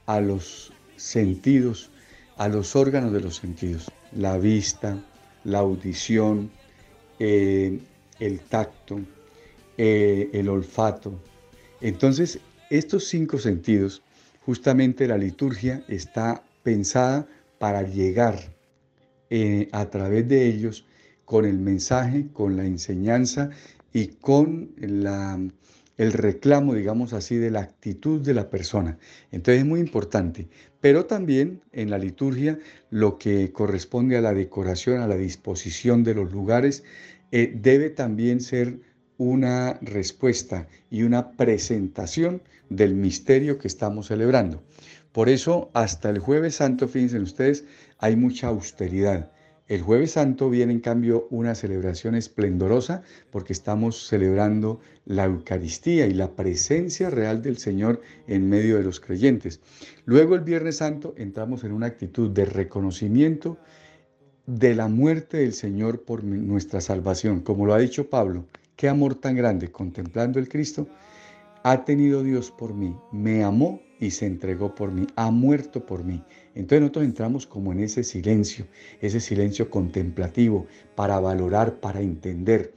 a 0.06 0.20
los 0.20 0.72
sentidos, 0.94 1.90
a 2.37 2.46
los 2.46 2.76
órganos 2.76 3.12
de 3.12 3.20
los 3.20 3.35
sentidos, 3.35 3.90
la 4.12 4.38
vista, 4.38 4.96
la 5.42 5.59
audición, 5.59 6.52
eh, 7.18 7.80
el 8.20 8.40
tacto, 8.40 9.00
eh, 9.76 10.30
el 10.33 10.48
olfato. 10.48 11.20
Entonces, 11.80 12.38
estos 12.70 13.09
cinco 13.09 13.38
sentidos, 13.38 14.02
justamente 14.44 15.09
la 15.09 15.18
liturgia 15.18 15.83
está 15.88 16.42
pensada 16.62 17.26
para 17.59 17.83
llegar 17.83 18.38
eh, 19.30 19.68
a 19.72 19.90
través 19.90 20.28
de 20.28 20.46
ellos 20.46 20.87
con 21.24 21.44
el 21.44 21.59
mensaje, 21.59 22.26
con 22.33 22.56
la 22.56 22.64
enseñanza 22.64 23.50
y 23.92 24.09
con 24.09 24.70
la, 24.76 25.38
el 25.96 26.12
reclamo, 26.12 26.74
digamos 26.74 27.12
así, 27.12 27.37
de 27.37 27.50
la 27.50 27.61
actitud 27.61 28.20
de 28.20 28.35
la 28.35 28.50
persona. 28.50 28.98
Entonces 29.30 29.62
es 29.62 29.66
muy 29.66 29.80
importante. 29.80 30.48
Pero 30.80 31.06
también 31.06 31.61
en 31.72 31.90
la 31.90 31.98
liturgia 31.98 32.59
lo 32.88 33.18
que 33.18 33.52
corresponde 33.52 34.16
a 34.16 34.22
la 34.22 34.33
decoración, 34.33 35.00
a 35.00 35.06
la 35.06 35.16
disposición 35.16 36.02
de 36.04 36.14
los 36.14 36.33
lugares, 36.33 36.85
eh, 37.32 37.52
debe 37.54 37.90
también 37.90 38.40
ser 38.40 38.80
una 39.18 39.74
respuesta 39.82 40.66
y 40.90 41.02
una 41.02 41.32
presentación 41.32 42.42
del 42.70 42.94
misterio 42.94 43.58
que 43.58 43.68
estamos 43.68 44.06
celebrando. 44.06 44.62
Por 45.12 45.28
eso, 45.28 45.70
hasta 45.74 46.08
el 46.08 46.20
jueves 46.20 46.54
santo, 46.56 46.88
fíjense 46.88 47.18
ustedes, 47.18 47.64
hay 47.98 48.16
mucha 48.16 48.48
austeridad. 48.48 49.30
El 49.70 49.82
jueves 49.82 50.12
santo 50.12 50.50
viene 50.50 50.72
en 50.72 50.80
cambio 50.80 51.28
una 51.30 51.54
celebración 51.54 52.16
esplendorosa 52.16 53.02
porque 53.30 53.52
estamos 53.52 54.08
celebrando 54.08 54.80
la 55.04 55.26
Eucaristía 55.26 56.06
y 56.06 56.14
la 56.14 56.34
presencia 56.34 57.08
real 57.08 57.40
del 57.40 57.56
Señor 57.56 58.00
en 58.26 58.48
medio 58.48 58.78
de 58.78 58.82
los 58.82 58.98
creyentes. 58.98 59.60
Luego 60.06 60.34
el 60.34 60.40
viernes 60.40 60.78
santo 60.78 61.14
entramos 61.16 61.62
en 61.62 61.70
una 61.70 61.86
actitud 61.86 62.30
de 62.30 62.46
reconocimiento 62.46 63.58
de 64.46 64.74
la 64.74 64.88
muerte 64.88 65.38
del 65.38 65.53
Señor 65.53 66.03
por 66.03 66.24
nuestra 66.24 66.81
salvación. 66.81 67.40
Como 67.40 67.66
lo 67.66 67.74
ha 67.74 67.79
dicho 67.79 68.09
Pablo, 68.09 68.46
qué 68.76 68.88
amor 68.88 69.14
tan 69.14 69.37
grande 69.37 69.70
contemplando 69.70 70.38
el 70.38 70.48
Cristo 70.48 70.88
ha 71.62 71.85
tenido 71.85 72.22
Dios 72.22 72.50
por 72.50 72.74
mí, 72.74 72.96
me 73.12 73.44
amó 73.44 73.83
y 73.98 74.12
se 74.12 74.26
entregó 74.26 74.74
por 74.74 74.92
mí, 74.92 75.07
ha 75.14 75.31
muerto 75.31 75.85
por 75.85 76.05
mí. 76.05 76.22
Entonces 76.55 76.81
nosotros 76.81 77.05
entramos 77.05 77.46
como 77.46 77.72
en 77.72 77.81
ese 77.81 78.03
silencio, 78.03 78.66
ese 79.00 79.20
silencio 79.20 79.68
contemplativo 79.68 80.66
para 80.94 81.20
valorar, 81.20 81.81
para 81.81 82.00
entender. 82.00 82.72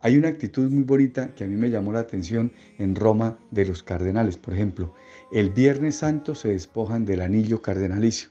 Hay 0.00 0.16
una 0.16 0.28
actitud 0.28 0.70
muy 0.70 0.84
bonita 0.84 1.34
que 1.34 1.42
a 1.42 1.46
mí 1.48 1.56
me 1.56 1.70
llamó 1.70 1.92
la 1.92 2.00
atención 2.00 2.52
en 2.78 2.94
Roma 2.94 3.36
de 3.50 3.66
los 3.66 3.82
cardenales, 3.82 4.38
por 4.38 4.54
ejemplo. 4.54 4.94
El 5.32 5.50
Viernes 5.50 5.96
Santo 5.96 6.36
se 6.36 6.50
despojan 6.50 7.04
del 7.04 7.20
anillo 7.20 7.60
cardenalicio 7.60 8.28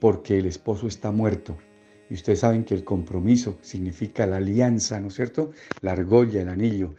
porque 0.00 0.38
el 0.38 0.46
esposo 0.46 0.86
está 0.86 1.10
muerto 1.10 1.58
y 2.08 2.14
ustedes 2.14 2.40
saben 2.40 2.64
que 2.64 2.74
el 2.74 2.84
compromiso 2.84 3.58
significa 3.62 4.26
la 4.26 4.36
alianza, 4.36 5.00
¿no 5.00 5.08
es 5.08 5.14
cierto? 5.14 5.50
La 5.82 5.92
argolla, 5.92 6.42
el 6.42 6.48
anillo. 6.48 6.94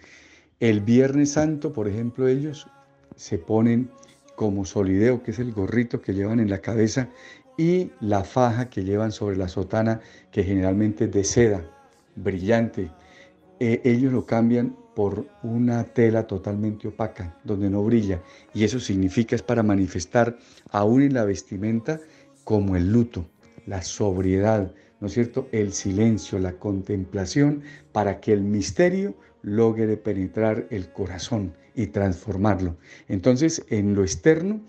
El 0.60 0.82
Viernes 0.82 1.32
Santo, 1.32 1.72
por 1.72 1.88
ejemplo, 1.88 2.28
ellos 2.28 2.68
se 3.16 3.38
ponen 3.38 3.90
como 4.36 4.66
solideo, 4.66 5.24
que 5.24 5.32
es 5.32 5.40
el 5.40 5.52
gorrito 5.52 6.02
que 6.02 6.14
llevan 6.14 6.40
en 6.40 6.50
la 6.50 6.60
cabeza, 6.60 7.10
y 7.58 7.92
la 8.00 8.24
faja 8.24 8.70
que 8.70 8.84
llevan 8.84 9.12
sobre 9.12 9.36
la 9.38 9.48
sotana, 9.48 10.02
que 10.32 10.44
generalmente 10.44 11.06
es 11.06 11.12
de 11.12 11.24
seda, 11.24 11.72
brillante. 12.16 12.92
Eh, 13.60 13.82
ellos 13.84 14.14
lo 14.14 14.26
cambian 14.26 14.76
por 14.96 15.28
una 15.44 15.84
tela 15.84 16.28
totalmente 16.28 16.88
opaca, 16.88 17.38
donde 17.44 17.70
no 17.70 17.84
brilla. 17.84 18.22
Y 18.54 18.64
eso 18.64 18.80
significa, 18.80 19.36
es 19.36 19.42
para 19.42 19.64
manifestar 19.64 20.38
aún 20.72 21.02
en 21.02 21.14
la 21.14 21.24
vestimenta 21.24 22.00
como 22.44 22.76
el 22.76 22.92
luto, 22.92 23.26
la 23.66 23.82
sobriedad, 23.82 24.74
¿no 25.00 25.08
es 25.08 25.14
cierto?, 25.14 25.48
el 25.52 25.74
silencio, 25.74 26.40
la 26.40 26.54
contemplación, 26.54 27.62
para 27.92 28.20
que 28.20 28.34
el 28.34 28.42
misterio 28.42 29.16
logre 29.42 29.98
penetrar 29.98 30.68
el 30.72 30.92
corazón 30.92 31.54
y 31.76 31.88
transformarlo. 31.88 32.78
Entonces, 33.08 33.66
en 33.70 33.94
lo 33.94 34.02
externo 34.04 34.62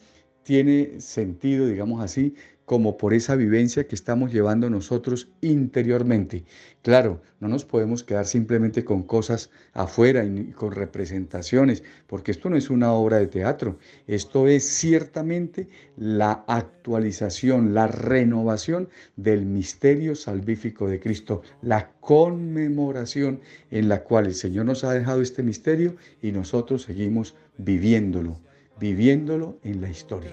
tiene 0.42 1.00
sentido, 1.00 1.66
digamos 1.66 2.02
así, 2.02 2.34
como 2.68 2.98
por 2.98 3.14
esa 3.14 3.34
vivencia 3.34 3.88
que 3.88 3.94
estamos 3.94 4.30
llevando 4.30 4.68
nosotros 4.68 5.30
interiormente. 5.40 6.44
Claro, 6.82 7.22
no 7.40 7.48
nos 7.48 7.64
podemos 7.64 8.04
quedar 8.04 8.26
simplemente 8.26 8.84
con 8.84 9.04
cosas 9.04 9.48
afuera 9.72 10.22
y 10.22 10.52
con 10.52 10.72
representaciones, 10.72 11.82
porque 12.06 12.30
esto 12.30 12.50
no 12.50 12.58
es 12.58 12.68
una 12.68 12.92
obra 12.92 13.16
de 13.16 13.26
teatro, 13.26 13.78
esto 14.06 14.48
es 14.48 14.64
ciertamente 14.64 15.70
la 15.96 16.44
actualización, 16.46 17.72
la 17.72 17.86
renovación 17.86 18.90
del 19.16 19.46
misterio 19.46 20.14
salvífico 20.14 20.88
de 20.88 21.00
Cristo, 21.00 21.40
la 21.62 21.92
conmemoración 22.00 23.40
en 23.70 23.88
la 23.88 24.04
cual 24.04 24.26
el 24.26 24.34
Señor 24.34 24.66
nos 24.66 24.84
ha 24.84 24.92
dejado 24.92 25.22
este 25.22 25.42
misterio 25.42 25.96
y 26.20 26.32
nosotros 26.32 26.82
seguimos 26.82 27.34
viviéndolo, 27.56 28.38
viviéndolo 28.78 29.58
en 29.64 29.80
la 29.80 29.88
historia 29.88 30.32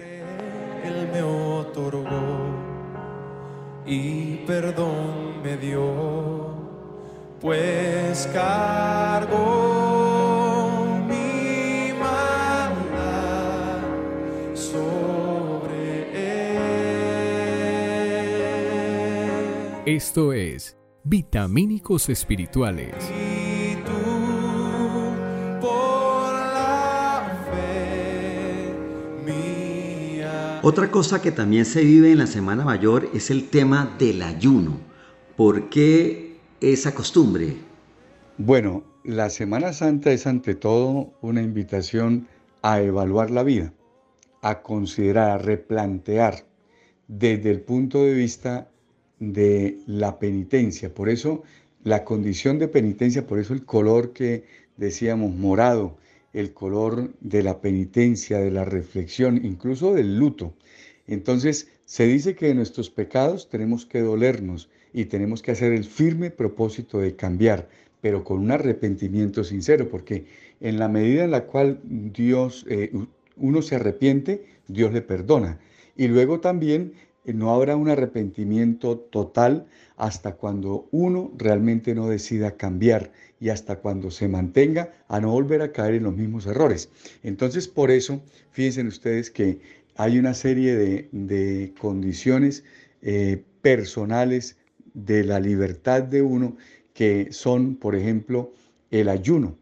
y 3.86 4.36
perdón 4.46 5.42
me 5.42 5.56
dio, 5.56 6.54
pues 7.40 8.28
cargo 8.32 9.36
mi 11.08 11.92
maldad 11.92 13.82
sobre 14.54 16.08
él. 16.18 16.66
Esto 19.86 20.32
es 20.32 20.76
Vitamínicos 21.04 22.08
Espirituales. 22.08 22.94
Otra 30.68 30.90
cosa 30.90 31.22
que 31.22 31.30
también 31.30 31.64
se 31.64 31.84
vive 31.84 32.10
en 32.10 32.18
la 32.18 32.26
Semana 32.26 32.64
Mayor 32.64 33.08
es 33.14 33.30
el 33.30 33.50
tema 33.50 33.94
del 34.00 34.20
ayuno. 34.20 34.80
¿Por 35.36 35.70
qué 35.70 36.38
esa 36.60 36.92
costumbre? 36.92 37.54
Bueno, 38.36 38.82
la 39.04 39.30
Semana 39.30 39.72
Santa 39.72 40.10
es 40.10 40.26
ante 40.26 40.56
todo 40.56 41.12
una 41.20 41.40
invitación 41.40 42.26
a 42.62 42.80
evaluar 42.80 43.30
la 43.30 43.44
vida, 43.44 43.72
a 44.42 44.60
considerar, 44.62 45.30
a 45.30 45.38
replantear 45.38 46.44
desde 47.06 47.52
el 47.52 47.60
punto 47.60 48.02
de 48.02 48.14
vista 48.14 48.68
de 49.20 49.78
la 49.86 50.18
penitencia. 50.18 50.92
Por 50.92 51.08
eso 51.08 51.44
la 51.84 52.02
condición 52.02 52.58
de 52.58 52.66
penitencia, 52.66 53.24
por 53.24 53.38
eso 53.38 53.54
el 53.54 53.64
color 53.64 54.12
que 54.12 54.42
decíamos 54.76 55.32
morado, 55.32 55.96
el 56.36 56.52
color 56.52 57.14
de 57.20 57.42
la 57.42 57.62
penitencia, 57.62 58.38
de 58.38 58.50
la 58.50 58.66
reflexión, 58.66 59.40
incluso 59.42 59.94
del 59.94 60.18
luto. 60.18 60.52
Entonces, 61.06 61.68
se 61.86 62.06
dice 62.06 62.34
que 62.34 62.48
de 62.48 62.54
nuestros 62.54 62.90
pecados 62.90 63.48
tenemos 63.48 63.86
que 63.86 64.00
dolernos 64.00 64.68
y 64.92 65.06
tenemos 65.06 65.40
que 65.40 65.52
hacer 65.52 65.72
el 65.72 65.84
firme 65.84 66.30
propósito 66.30 66.98
de 67.00 67.16
cambiar, 67.16 67.70
pero 68.02 68.22
con 68.22 68.38
un 68.38 68.50
arrepentimiento 68.50 69.44
sincero, 69.44 69.88
porque 69.88 70.26
en 70.60 70.78
la 70.78 70.88
medida 70.88 71.24
en 71.24 71.30
la 71.30 71.46
cual 71.46 71.80
Dios, 71.84 72.66
eh, 72.68 72.92
uno 73.36 73.62
se 73.62 73.76
arrepiente, 73.76 74.44
Dios 74.68 74.92
le 74.92 75.00
perdona. 75.00 75.58
Y 75.96 76.08
luego 76.08 76.40
también 76.40 76.92
eh, 77.24 77.32
no 77.32 77.54
habrá 77.54 77.76
un 77.76 77.88
arrepentimiento 77.88 78.98
total 78.98 79.66
hasta 79.96 80.32
cuando 80.34 80.86
uno 80.90 81.32
realmente 81.38 81.94
no 81.94 82.08
decida 82.08 82.58
cambiar 82.58 83.10
y 83.40 83.50
hasta 83.50 83.76
cuando 83.76 84.10
se 84.10 84.28
mantenga 84.28 84.92
a 85.08 85.20
no 85.20 85.30
volver 85.30 85.62
a 85.62 85.72
caer 85.72 85.94
en 85.94 86.04
los 86.04 86.16
mismos 86.16 86.46
errores. 86.46 86.88
Entonces, 87.22 87.68
por 87.68 87.90
eso, 87.90 88.22
fíjense 88.50 88.82
ustedes 88.86 89.30
que 89.30 89.60
hay 89.96 90.18
una 90.18 90.34
serie 90.34 90.76
de, 90.76 91.74
condiciones 91.78 92.64
eh, 93.02 93.42
personales 93.62 94.56
de 94.94 95.24
la 95.24 95.40
libertad 95.40 96.02
de 96.02 96.22
uno 96.22 96.56
que 96.94 97.28
son, 97.30 97.76
por 97.76 97.94
ejemplo, 97.94 98.52
el 98.90 99.08
ayuno 99.08 99.58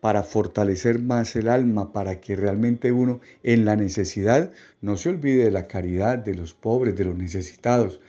para 0.00 0.22
fortalecer 0.22 1.00
más 1.00 1.34
el 1.34 1.48
alma, 1.48 1.92
para 1.92 2.20
que 2.20 2.36
realmente 2.36 2.92
uno 2.92 3.20
en 3.42 3.64
la 3.64 3.74
necesidad 3.74 4.52
no 4.80 4.96
se 4.96 5.08
olvide 5.08 5.44
de 5.44 5.50
la 5.50 5.66
caridad, 5.66 6.18
de 6.18 6.34
los 6.34 6.54
pobres, 6.54 6.96
de 6.96 7.04
los 7.04 7.16
necesitados. 7.16 8.00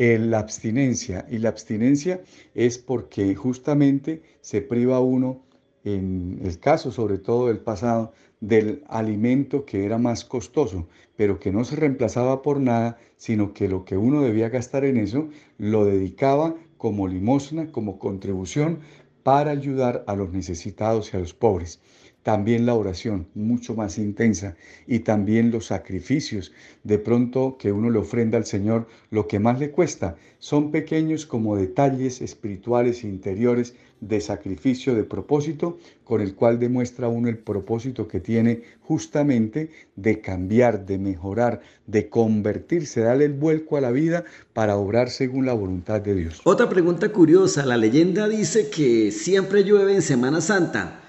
La 0.00 0.38
abstinencia, 0.38 1.26
y 1.30 1.38
la 1.38 1.50
abstinencia 1.50 2.22
es 2.54 2.78
porque 2.78 3.34
justamente 3.34 4.22
se 4.40 4.62
priva 4.62 4.98
uno, 5.00 5.42
en 5.84 6.40
el 6.42 6.58
caso 6.58 6.90
sobre 6.90 7.18
todo 7.18 7.48
del 7.48 7.58
pasado, 7.58 8.14
del 8.40 8.82
alimento 8.88 9.66
que 9.66 9.84
era 9.84 9.98
más 9.98 10.24
costoso, 10.24 10.88
pero 11.16 11.38
que 11.38 11.52
no 11.52 11.64
se 11.64 11.76
reemplazaba 11.76 12.40
por 12.40 12.60
nada, 12.60 12.96
sino 13.18 13.52
que 13.52 13.68
lo 13.68 13.84
que 13.84 13.98
uno 13.98 14.22
debía 14.22 14.48
gastar 14.48 14.86
en 14.86 14.96
eso 14.96 15.28
lo 15.58 15.84
dedicaba 15.84 16.54
como 16.78 17.06
limosna, 17.06 17.70
como 17.70 17.98
contribución 17.98 18.80
para 19.22 19.50
ayudar 19.50 20.02
a 20.06 20.16
los 20.16 20.32
necesitados 20.32 21.12
y 21.12 21.18
a 21.18 21.20
los 21.20 21.34
pobres. 21.34 21.78
También 22.22 22.66
la 22.66 22.74
oración, 22.74 23.26
mucho 23.34 23.74
más 23.74 23.96
intensa, 23.96 24.56
y 24.86 25.00
también 25.00 25.50
los 25.50 25.66
sacrificios. 25.66 26.52
De 26.84 26.98
pronto 26.98 27.56
que 27.58 27.72
uno 27.72 27.90
le 27.90 27.98
ofrenda 27.98 28.36
al 28.36 28.44
Señor 28.44 28.88
lo 29.10 29.26
que 29.26 29.38
más 29.38 29.58
le 29.58 29.70
cuesta. 29.70 30.16
Son 30.38 30.70
pequeños 30.70 31.24
como 31.24 31.56
detalles 31.56 32.20
espirituales 32.20 33.04
interiores 33.04 33.74
de 34.00 34.20
sacrificio, 34.20 34.94
de 34.94 35.04
propósito, 35.04 35.78
con 36.04 36.20
el 36.20 36.34
cual 36.34 36.58
demuestra 36.58 37.08
uno 37.08 37.28
el 37.28 37.38
propósito 37.38 38.08
que 38.08 38.20
tiene 38.20 38.62
justamente 38.80 39.70
de 39.96 40.20
cambiar, 40.20 40.86
de 40.86 40.98
mejorar, 40.98 41.60
de 41.86 42.08
convertirse, 42.08 43.00
darle 43.00 43.26
el 43.26 43.34
vuelco 43.34 43.76
a 43.76 43.80
la 43.80 43.90
vida 43.90 44.24
para 44.52 44.76
obrar 44.76 45.10
según 45.10 45.46
la 45.46 45.52
voluntad 45.52 46.00
de 46.00 46.14
Dios. 46.14 46.40
Otra 46.44 46.68
pregunta 46.68 47.10
curiosa, 47.10 47.64
la 47.66 47.76
leyenda 47.76 48.28
dice 48.28 48.70
que 48.70 49.10
siempre 49.10 49.64
llueve 49.64 49.94
en 49.94 50.02
Semana 50.02 50.40
Santa. 50.40 51.00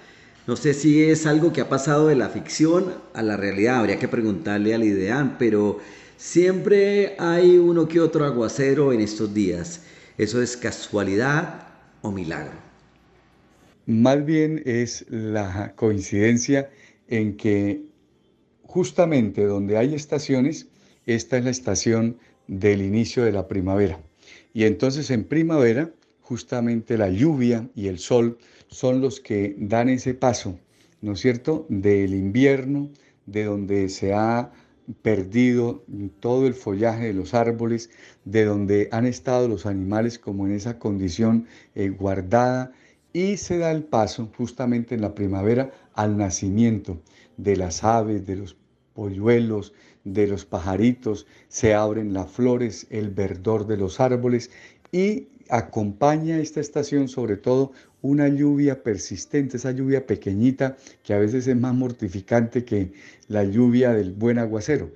No 0.48 0.56
sé 0.56 0.74
si 0.74 1.04
es 1.04 1.28
algo 1.28 1.54
que 1.54 1.62
ha 1.62 1.70
pasado 1.70 2.08
de 2.08 2.16
la 2.16 2.30
ficción 2.30 2.96
a 3.14 3.22
la 3.22 3.38
realidad, 3.38 3.78
habría 3.78 4.00
que 4.00 4.08
preguntarle 4.08 4.74
al 4.74 4.84
ideal, 4.84 5.36
pero 5.38 5.80
siempre 6.18 7.16
hay 7.20 7.58
uno 7.58 7.88
que 7.88 8.00
otro 8.00 8.26
aguacero 8.26 8.92
en 8.92 9.02
estos 9.02 9.34
días. 9.34 9.84
¿Eso 10.18 10.42
es 10.42 10.58
casualidad 10.58 11.68
o 12.02 12.12
milagro? 12.12 12.54
Más 13.86 14.26
bien 14.26 14.64
es 14.66 15.06
la 15.10 15.74
coincidencia 15.76 16.70
en 17.08 17.38
que 17.38 17.84
justamente 18.64 19.46
donde 19.46 19.78
hay 19.78 19.94
estaciones, 19.94 20.68
esta 21.06 21.38
es 21.38 21.44
la 21.44 21.52
estación 21.52 22.18
del 22.48 22.82
inicio 22.82 23.24
de 23.24 23.32
la 23.32 23.48
primavera. 23.48 24.00
Y 24.54 24.64
entonces 24.64 25.12
en 25.12 25.24
primavera, 25.24 25.92
justamente 26.32 26.98
la 26.98 27.10
lluvia 27.10 27.70
y 27.76 27.88
el 27.88 28.00
sol 28.00 28.38
son 28.70 29.02
los 29.02 29.20
que 29.20 29.54
dan 29.58 29.90
ese 29.90 30.14
paso, 30.14 30.58
¿no 31.02 31.12
es 31.12 31.20
cierto?, 31.20 31.66
del 31.68 32.14
invierno, 32.14 32.90
de 33.26 33.44
donde 33.44 33.90
se 33.90 34.14
ha 34.14 34.50
perdido 35.02 35.84
todo 36.22 36.48
el 36.48 36.54
follaje 36.54 37.08
de 37.08 37.14
los 37.14 37.34
árboles, 37.34 37.90
de 38.24 38.46
donde 38.46 38.88
han 38.94 39.06
estado 39.06 39.50
los 39.50 39.66
animales 39.66 40.20
como 40.20 40.48
en 40.48 40.54
esa 40.54 40.80
condición 40.80 41.48
eh, 41.76 41.90
guardada 41.90 42.72
y 43.12 43.36
se 43.36 43.58
da 43.58 43.70
el 43.72 43.84
paso 43.84 44.32
justamente 44.38 44.96
en 44.96 45.02
la 45.02 45.14
primavera 45.14 45.74
al 45.96 46.16
nacimiento 46.16 47.02
de 47.36 47.58
las 47.58 47.84
aves, 47.84 48.26
de 48.26 48.38
los 48.38 48.56
polluelos, 48.94 49.74
de 50.06 50.28
los 50.28 50.46
pajaritos, 50.46 51.28
se 51.50 51.74
abren 51.74 52.14
las 52.14 52.32
flores, 52.32 52.88
el 52.90 53.10
verdor 53.10 53.68
de 53.68 53.76
los 53.76 54.00
árboles 54.00 54.50
y 54.94 55.28
acompaña 55.52 56.40
esta 56.40 56.62
estación 56.62 57.10
sobre 57.10 57.36
todo 57.36 57.74
una 58.02 58.28
lluvia 58.30 58.82
persistente, 58.82 59.58
esa 59.58 59.72
lluvia 59.72 60.08
pequeñita 60.08 60.78
que 61.04 61.14
a 61.14 61.20
veces 61.20 61.46
es 61.46 61.56
más 61.58 61.76
mortificante 61.76 62.64
que 62.64 62.94
la 63.28 63.44
lluvia 63.44 63.94
del 63.94 64.14
buen 64.14 64.40
aguacero. 64.40 64.92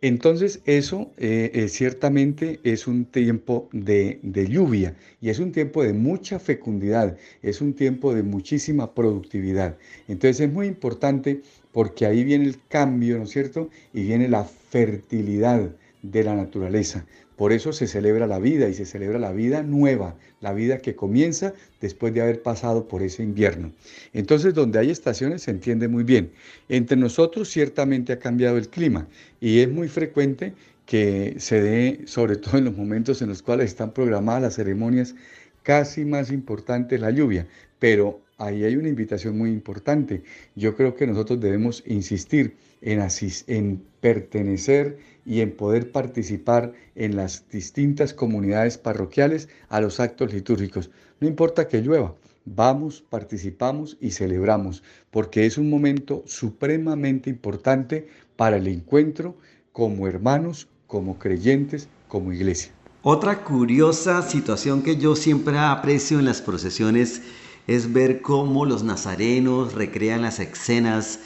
Entonces 0.00 0.60
eso 0.64 1.12
eh, 1.16 1.50
eh, 1.54 1.68
ciertamente 1.68 2.60
es 2.62 2.86
un 2.86 3.04
tiempo 3.04 3.68
de, 3.72 4.20
lluvia 4.48 4.96
y 5.20 5.28
es 5.28 5.40
un 5.40 5.50
tiempo 5.50 5.82
de 5.82 5.92
mucha 5.92 6.38
fecundidad, 6.38 7.16
es 7.42 7.60
un 7.60 7.74
tiempo 7.74 8.14
de 8.14 8.22
muchísima 8.22 8.94
productividad. 8.94 9.76
Entonces 10.06 10.40
es 10.40 10.52
muy 10.52 10.68
importante 10.68 11.42
porque 11.72 12.06
ahí 12.06 12.24
viene 12.24 12.44
el 12.44 12.56
cambio, 12.68 13.18
¿no 13.18 13.24
es 13.24 13.30
cierto? 13.30 13.70
Y 13.92 14.04
viene 14.04 14.28
la 14.28 14.44
fertilidad 14.44 15.70
de 16.02 16.24
la 16.24 16.34
naturaleza. 16.36 17.04
Por 17.38 17.52
eso 17.52 17.72
se 17.72 17.86
celebra 17.86 18.26
la 18.26 18.40
vida 18.40 18.68
y 18.68 18.74
se 18.74 18.84
celebra 18.84 19.20
la 19.20 19.30
vida 19.30 19.62
nueva, 19.62 20.16
la 20.40 20.52
vida 20.52 20.78
que 20.78 20.96
comienza 20.96 21.54
después 21.80 22.12
de 22.12 22.20
haber 22.20 22.42
pasado 22.42 22.88
por 22.88 23.00
ese 23.00 23.22
invierno. 23.22 23.70
Entonces, 24.12 24.54
donde 24.54 24.80
hay 24.80 24.90
estaciones 24.90 25.42
se 25.42 25.52
entiende 25.52 25.86
muy 25.86 26.02
bien. 26.02 26.32
Entre 26.68 26.96
nosotros 26.96 27.48
ciertamente 27.48 28.12
ha 28.12 28.18
cambiado 28.18 28.58
el 28.58 28.68
clima 28.68 29.06
y 29.40 29.60
es 29.60 29.70
muy 29.70 29.86
frecuente 29.86 30.52
que 30.84 31.36
se 31.38 31.62
dé, 31.62 32.00
sobre 32.06 32.34
todo 32.34 32.58
en 32.58 32.64
los 32.64 32.76
momentos 32.76 33.22
en 33.22 33.28
los 33.28 33.40
cuales 33.40 33.66
están 33.66 33.92
programadas 33.92 34.42
las 34.42 34.54
ceremonias 34.56 35.14
casi 35.62 36.04
más 36.04 36.32
importantes, 36.32 37.00
la 37.00 37.12
lluvia. 37.12 37.46
Pero 37.78 38.20
ahí 38.36 38.64
hay 38.64 38.74
una 38.74 38.88
invitación 38.88 39.38
muy 39.38 39.50
importante. 39.50 40.24
Yo 40.56 40.74
creo 40.74 40.96
que 40.96 41.06
nosotros 41.06 41.38
debemos 41.38 41.84
insistir 41.86 42.56
en, 42.80 43.06
en 43.46 43.82
pertenecer 44.00 44.98
y 45.24 45.40
en 45.40 45.52
poder 45.56 45.92
participar 45.92 46.72
en 46.94 47.16
las 47.16 47.48
distintas 47.50 48.14
comunidades 48.14 48.78
parroquiales 48.78 49.48
a 49.68 49.80
los 49.80 50.00
actos 50.00 50.32
litúrgicos. 50.32 50.90
No 51.20 51.28
importa 51.28 51.68
que 51.68 51.82
llueva, 51.82 52.14
vamos, 52.44 53.04
participamos 53.08 53.96
y 54.00 54.10
celebramos, 54.12 54.82
porque 55.10 55.46
es 55.46 55.58
un 55.58 55.68
momento 55.68 56.22
supremamente 56.26 57.30
importante 57.30 58.08
para 58.36 58.56
el 58.56 58.68
encuentro 58.68 59.36
como 59.72 60.06
hermanos, 60.06 60.68
como 60.86 61.18
creyentes, 61.18 61.88
como 62.08 62.32
iglesia. 62.32 62.72
Otra 63.02 63.44
curiosa 63.44 64.22
situación 64.22 64.82
que 64.82 64.96
yo 64.96 65.14
siempre 65.14 65.58
aprecio 65.58 66.18
en 66.18 66.24
las 66.24 66.42
procesiones 66.42 67.22
es 67.66 67.92
ver 67.92 68.22
cómo 68.22 68.64
los 68.64 68.82
nazarenos 68.82 69.74
recrean 69.74 70.22
las 70.22 70.40
escenas 70.40 71.20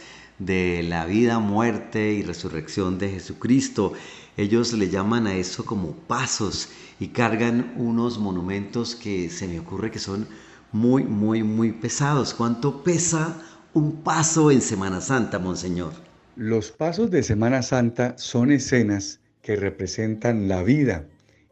de 0.46 0.82
la 0.82 1.06
vida, 1.06 1.38
muerte 1.38 2.12
y 2.12 2.22
resurrección 2.22 2.98
de 2.98 3.10
Jesucristo. 3.10 3.92
Ellos 4.36 4.72
le 4.72 4.88
llaman 4.88 5.26
a 5.26 5.34
eso 5.34 5.64
como 5.64 5.92
pasos 5.92 6.68
y 6.98 7.08
cargan 7.08 7.74
unos 7.76 8.18
monumentos 8.18 8.96
que 8.96 9.28
se 9.30 9.46
me 9.46 9.60
ocurre 9.60 9.90
que 9.90 9.98
son 9.98 10.26
muy, 10.72 11.04
muy, 11.04 11.42
muy 11.42 11.72
pesados. 11.72 12.34
¿Cuánto 12.34 12.82
pesa 12.82 13.40
un 13.74 14.02
paso 14.02 14.50
en 14.50 14.60
Semana 14.60 15.00
Santa, 15.00 15.38
Monseñor? 15.38 15.92
Los 16.36 16.70
pasos 16.70 17.10
de 17.10 17.22
Semana 17.22 17.62
Santa 17.62 18.16
son 18.16 18.50
escenas 18.50 19.20
que 19.42 19.56
representan 19.56 20.48
la 20.48 20.62
vida 20.62 21.06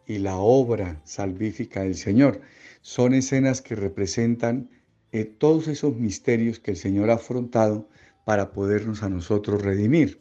y 0.07 0.19
la 0.19 0.37
obra 0.37 1.01
salvífica 1.05 1.83
del 1.83 1.97
Señor. 1.97 2.41
Son 2.81 3.13
escenas 3.13 3.61
que 3.61 3.75
representan 3.75 4.71
eh, 5.13 5.25
todos 5.25 5.69
esos 5.69 5.97
misterios 5.97 6.61
que 6.61 6.71
el 6.71 6.77
Señor 6.77 7.11
ha 7.11 7.15
afrontado 7.15 7.89
para 8.31 8.53
podernos 8.53 9.03
a 9.03 9.09
nosotros 9.09 9.61
redimir. 9.61 10.21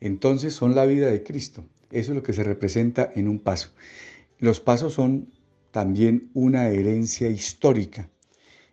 Entonces 0.00 0.54
son 0.54 0.74
la 0.74 0.86
vida 0.86 1.08
de 1.08 1.22
Cristo. 1.22 1.62
Eso 1.90 2.12
es 2.12 2.16
lo 2.16 2.22
que 2.22 2.32
se 2.32 2.42
representa 2.42 3.12
en 3.14 3.28
un 3.28 3.38
paso. 3.38 3.68
Los 4.38 4.60
pasos 4.60 4.94
son 4.94 5.28
también 5.70 6.30
una 6.32 6.70
herencia 6.70 7.28
histórica 7.28 8.08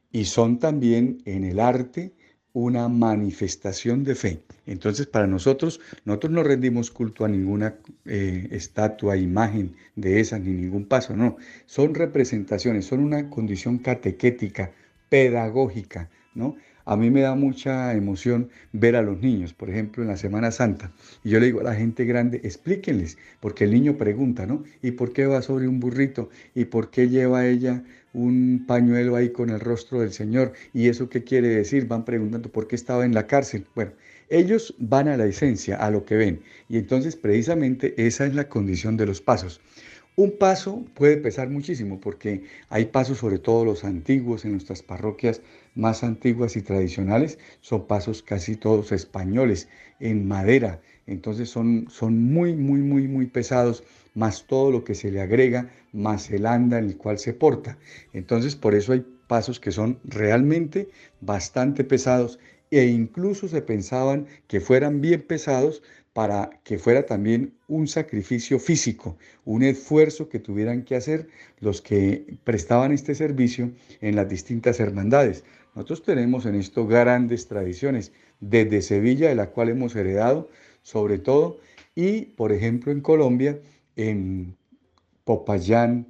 y 0.09 0.23
son 0.23 0.57
también 0.57 1.21
en 1.25 1.43
el 1.43 1.59
arte 1.59 2.13
una 2.53 2.87
manifestación 2.87 4.05
de 4.05 4.15
fe. 4.15 4.43
Entonces, 4.65 5.05
para 5.05 5.27
nosotros, 5.27 5.81
nosotros 6.05 6.31
no 6.31 6.43
rendimos 6.43 6.89
culto 6.89 7.25
a 7.25 7.27
ninguna 7.27 7.75
eh, 8.05 8.47
estatua, 8.51 9.17
imagen 9.17 9.75
de 9.97 10.21
esas, 10.21 10.39
ni 10.39 10.53
ningún 10.53 10.85
paso, 10.85 11.13
no. 11.13 11.35
Son 11.65 11.93
representaciones, 11.93 12.85
son 12.85 13.01
una 13.01 13.29
condición 13.29 13.79
catequética, 13.79 14.71
pedagógica, 15.09 16.09
¿no? 16.33 16.55
A 16.89 16.95
mí 16.95 17.11
me 17.11 17.19
da 17.19 17.35
mucha 17.35 17.93
emoción 17.93 18.49
ver 18.71 18.95
a 18.95 19.01
los 19.01 19.19
niños, 19.19 19.53
por 19.53 19.69
ejemplo, 19.69 20.03
en 20.03 20.07
la 20.07 20.15
Semana 20.15 20.51
Santa. 20.51 20.89
Y 21.21 21.31
yo 21.31 21.39
le 21.41 21.47
digo 21.47 21.59
a 21.59 21.63
la 21.63 21.75
gente 21.75 22.05
grande, 22.05 22.39
explíquenles, 22.45 23.17
porque 23.41 23.65
el 23.65 23.71
niño 23.71 23.97
pregunta, 23.97 24.45
¿no? 24.45 24.63
¿Y 24.81 24.91
por 24.91 25.11
qué 25.11 25.25
va 25.25 25.41
sobre 25.41 25.67
un 25.67 25.81
burrito? 25.81 26.29
¿Y 26.55 26.63
por 26.63 26.89
qué 26.89 27.09
lleva 27.09 27.45
ella 27.45 27.83
un 28.13 28.63
pañuelo 28.65 29.17
ahí 29.17 29.31
con 29.33 29.49
el 29.49 29.59
rostro 29.59 29.99
del 29.99 30.13
Señor? 30.13 30.53
¿Y 30.73 30.87
eso 30.87 31.09
qué 31.09 31.25
quiere 31.25 31.49
decir? 31.49 31.87
Van 31.87 32.05
preguntando 32.05 32.49
por 32.49 32.69
qué 32.69 32.77
estaba 32.77 33.03
en 33.03 33.13
la 33.13 33.27
cárcel. 33.27 33.65
Bueno, 33.75 33.91
ellos 34.29 34.73
van 34.79 35.09
a 35.09 35.17
la 35.17 35.25
esencia, 35.25 35.75
a 35.75 35.91
lo 35.91 36.05
que 36.05 36.15
ven. 36.15 36.39
Y 36.69 36.77
entonces 36.77 37.17
precisamente 37.17 37.95
esa 37.97 38.25
es 38.25 38.33
la 38.33 38.47
condición 38.47 38.95
de 38.95 39.07
los 39.07 39.19
pasos. 39.19 39.59
Un 40.19 40.31
paso 40.31 40.83
puede 40.95 41.17
pesar 41.17 41.47
muchísimo 41.47 41.99
porque 41.99 42.43
hay 42.69 42.85
pasos, 42.85 43.19
sobre 43.19 43.37
todo 43.37 43.63
los 43.63 43.83
antiguos, 43.83 44.45
en 44.45 44.53
nuestras 44.53 44.81
parroquias 44.81 45.41
más 45.75 46.03
antiguas 46.03 46.55
y 46.55 46.63
tradicionales, 46.63 47.37
son 47.61 47.85
pasos 47.85 48.23
casi 48.23 48.55
todos 48.55 48.91
españoles, 48.91 49.69
en 49.99 50.27
madera. 50.27 50.81
Entonces 51.05 51.51
son, 51.51 51.85
son 51.91 52.19
muy, 52.19 52.55
muy, 52.55 52.79
muy, 52.79 53.07
muy 53.07 53.27
pesados, 53.27 53.83
más 54.15 54.47
todo 54.47 54.71
lo 54.71 54.83
que 54.83 54.95
se 54.95 55.11
le 55.11 55.21
agrega, 55.21 55.69
más 55.93 56.31
el 56.31 56.47
anda 56.47 56.79
en 56.79 56.85
el 56.85 56.97
cual 56.97 57.19
se 57.19 57.35
porta. 57.35 57.77
Entonces 58.11 58.55
por 58.55 58.73
eso 58.73 58.93
hay 58.93 59.05
pasos 59.27 59.59
que 59.59 59.71
son 59.71 59.99
realmente 60.03 60.89
bastante 61.21 61.83
pesados 61.83 62.39
e 62.71 62.85
incluso 62.85 63.47
se 63.47 63.61
pensaban 63.61 64.25
que 64.47 64.61
fueran 64.61 64.99
bien 64.99 65.21
pesados 65.21 65.83
para 66.17 66.49
que 66.63 66.79
fuera 66.79 67.05
también 67.05 67.53
un 67.67 67.87
sacrificio 67.87 68.57
físico, 68.57 69.19
un 69.45 69.61
esfuerzo 69.61 70.29
que 70.29 70.39
tuvieran 70.39 70.81
que 70.83 70.95
hacer 70.95 71.27
los 71.59 71.79
que 71.79 72.39
prestaban 72.43 72.91
este 72.91 73.13
servicio 73.13 73.71
en 74.01 74.15
las 74.15 74.27
distintas 74.27 74.79
hermandades. 74.79 75.43
Nosotros 75.75 76.01
tenemos 76.01 76.47
en 76.47 76.55
esto 76.55 76.87
grandes 76.87 77.47
tradiciones, 77.47 78.13
desde 78.39 78.81
Sevilla, 78.81 79.29
de 79.29 79.35
la 79.35 79.51
cual 79.51 79.69
hemos 79.69 79.95
heredado, 79.95 80.49
sobre 80.81 81.19
todo, 81.19 81.59
y 81.93 82.21
por 82.21 82.51
ejemplo 82.51 82.91
en 82.91 83.01
Colombia, 83.01 83.59
en 83.95 84.57
Popayán, 85.23 86.07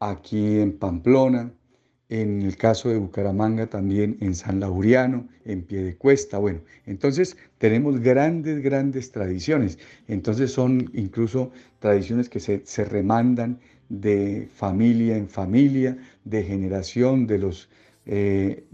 aquí 0.00 0.58
en 0.58 0.76
Pamplona, 0.76 1.52
en 2.10 2.42
el 2.42 2.56
caso 2.56 2.88
de 2.88 2.96
Bucaramanga 2.96 3.66
también 3.66 4.16
en 4.20 4.34
San 4.34 4.60
Lauriano, 4.60 5.28
en 5.44 5.62
Piedecuesta, 5.62 6.38
bueno, 6.38 6.60
entonces 6.86 7.36
tenemos 7.58 8.00
grandes, 8.00 8.62
grandes 8.62 9.12
tradiciones, 9.12 9.78
entonces 10.06 10.52
son 10.52 10.90
incluso 10.94 11.52
tradiciones 11.80 12.28
que 12.28 12.40
se, 12.40 12.62
se 12.64 12.84
remandan 12.84 13.58
de 13.88 14.48
familia 14.54 15.16
en 15.16 15.28
familia, 15.28 15.96
de 16.24 16.42
generación 16.44 17.26
de 17.26 17.38
los 17.38 17.68
eh, 18.06 18.64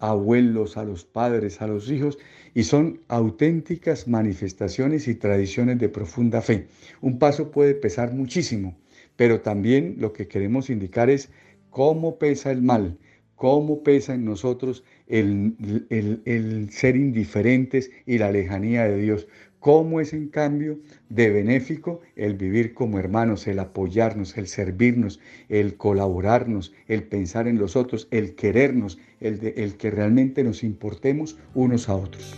abuelos 0.00 0.76
a 0.76 0.84
los 0.84 1.04
padres, 1.04 1.62
a 1.62 1.66
los 1.66 1.90
hijos, 1.90 2.18
y 2.54 2.64
son 2.64 3.00
auténticas 3.08 4.08
manifestaciones 4.08 5.08
y 5.08 5.14
tradiciones 5.14 5.78
de 5.78 5.88
profunda 5.88 6.42
fe. 6.42 6.66
Un 7.00 7.18
paso 7.18 7.50
puede 7.50 7.74
pesar 7.74 8.12
muchísimo, 8.12 8.76
pero 9.16 9.40
también 9.40 9.96
lo 9.98 10.12
que 10.12 10.26
queremos 10.26 10.70
indicar 10.70 11.08
es 11.08 11.30
cómo 11.72 12.18
pesa 12.18 12.52
el 12.52 12.62
mal, 12.62 12.98
cómo 13.34 13.82
pesa 13.82 14.14
en 14.14 14.24
nosotros 14.24 14.84
el, 15.08 16.68
ser 16.70 16.96
indiferentes 16.96 17.90
y 18.06 18.18
la 18.18 18.30
lejanía 18.30 18.84
de 18.84 18.98
Dios, 18.98 19.26
cómo 19.58 20.00
es 20.00 20.12
en 20.12 20.28
cambio 20.28 20.78
de 21.08 21.30
benéfico 21.30 22.00
el 22.14 22.34
vivir 22.34 22.74
como 22.74 22.98
hermanos, 22.98 23.46
el 23.48 23.58
apoyarnos, 23.58 24.36
el 24.36 24.46
servirnos, 24.46 25.18
el 25.48 25.76
colaborarnos, 25.76 26.72
el 26.86 27.04
pensar 27.04 27.48
en 27.48 27.58
los 27.58 27.74
otros, 27.74 28.06
el 28.10 28.34
querernos, 28.34 28.98
el, 29.20 29.54
el 29.56 29.76
que 29.76 29.90
realmente 29.90 30.44
nos 30.44 30.62
importemos 30.62 31.38
unos 31.54 31.88
a 31.88 31.96
otros. 31.96 32.36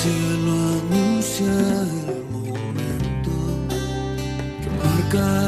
Cielo 0.00 0.54
anuncia 0.78 1.46
el 1.46 2.24
momento 2.30 3.32
que 4.62 4.70
marcará 4.80 5.47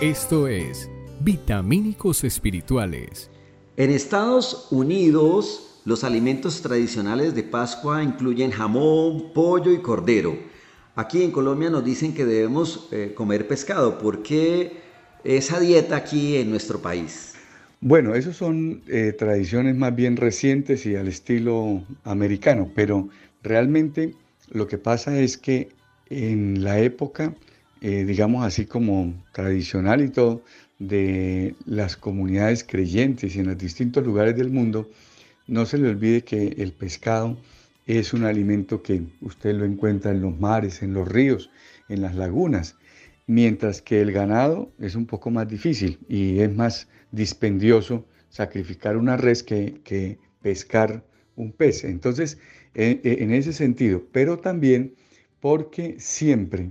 Esto 0.00 0.48
es 0.48 0.90
Vitamínicos 1.20 2.24
Espirituales. 2.24 3.30
En 3.76 3.90
Estados 3.90 4.68
Unidos, 4.70 5.82
los 5.84 6.04
alimentos 6.04 6.62
tradicionales 6.62 7.34
de 7.34 7.42
Pascua 7.42 8.02
incluyen 8.02 8.50
jamón, 8.50 9.34
pollo 9.34 9.70
y 9.74 9.82
cordero. 9.82 10.38
Aquí 10.94 11.22
en 11.22 11.30
Colombia 11.30 11.68
nos 11.68 11.84
dicen 11.84 12.14
que 12.14 12.24
debemos 12.24 12.88
eh, 12.92 13.12
comer 13.14 13.46
pescado. 13.46 13.98
¿Por 13.98 14.22
qué 14.22 14.72
esa 15.22 15.60
dieta 15.60 15.96
aquí 15.96 16.38
en 16.38 16.48
nuestro 16.48 16.80
país? 16.80 17.34
Bueno, 17.82 18.14
esas 18.14 18.36
son 18.36 18.80
eh, 18.88 19.12
tradiciones 19.12 19.76
más 19.76 19.94
bien 19.94 20.16
recientes 20.16 20.86
y 20.86 20.96
al 20.96 21.08
estilo 21.08 21.84
americano, 22.04 22.70
pero 22.74 23.10
realmente 23.42 24.14
lo 24.48 24.66
que 24.66 24.78
pasa 24.78 25.20
es 25.20 25.36
que 25.36 25.68
en 26.08 26.64
la 26.64 26.80
época 26.80 27.34
eh, 27.80 28.04
digamos 28.04 28.44
así 28.44 28.66
como 28.66 29.14
tradicional 29.32 30.02
y 30.02 30.08
todo, 30.10 30.42
de 30.78 31.54
las 31.66 31.96
comunidades 31.96 32.64
creyentes 32.64 33.36
y 33.36 33.40
en 33.40 33.46
los 33.48 33.58
distintos 33.58 34.04
lugares 34.04 34.36
del 34.36 34.50
mundo, 34.50 34.90
no 35.46 35.66
se 35.66 35.78
le 35.78 35.88
olvide 35.88 36.22
que 36.22 36.54
el 36.58 36.72
pescado 36.72 37.36
es 37.86 38.12
un 38.12 38.24
alimento 38.24 38.82
que 38.82 39.02
usted 39.20 39.54
lo 39.54 39.64
encuentra 39.64 40.10
en 40.10 40.22
los 40.22 40.38
mares, 40.38 40.82
en 40.82 40.94
los 40.94 41.08
ríos, 41.08 41.50
en 41.88 42.02
las 42.02 42.14
lagunas. 42.14 42.76
mientras 43.26 43.80
que 43.80 44.00
el 44.00 44.10
ganado 44.10 44.72
es 44.80 44.96
un 44.96 45.06
poco 45.06 45.30
más 45.30 45.46
difícil 45.48 45.98
y 46.08 46.40
es 46.40 46.52
más 46.52 46.88
dispendioso 47.12 48.04
sacrificar 48.28 48.96
una 48.96 49.16
res 49.16 49.44
que, 49.44 50.18
pescar 50.42 51.04
un 51.36 51.52
pez. 51.52 51.84
Entonces, 51.84 52.38
e, 52.74 53.00
e, 53.04 53.22
en 53.22 53.32
ese 53.32 53.52
sentido, 53.52 54.02
pero 54.12 54.38
también 54.38 54.94
porque 55.40 55.96
siempre 56.00 56.70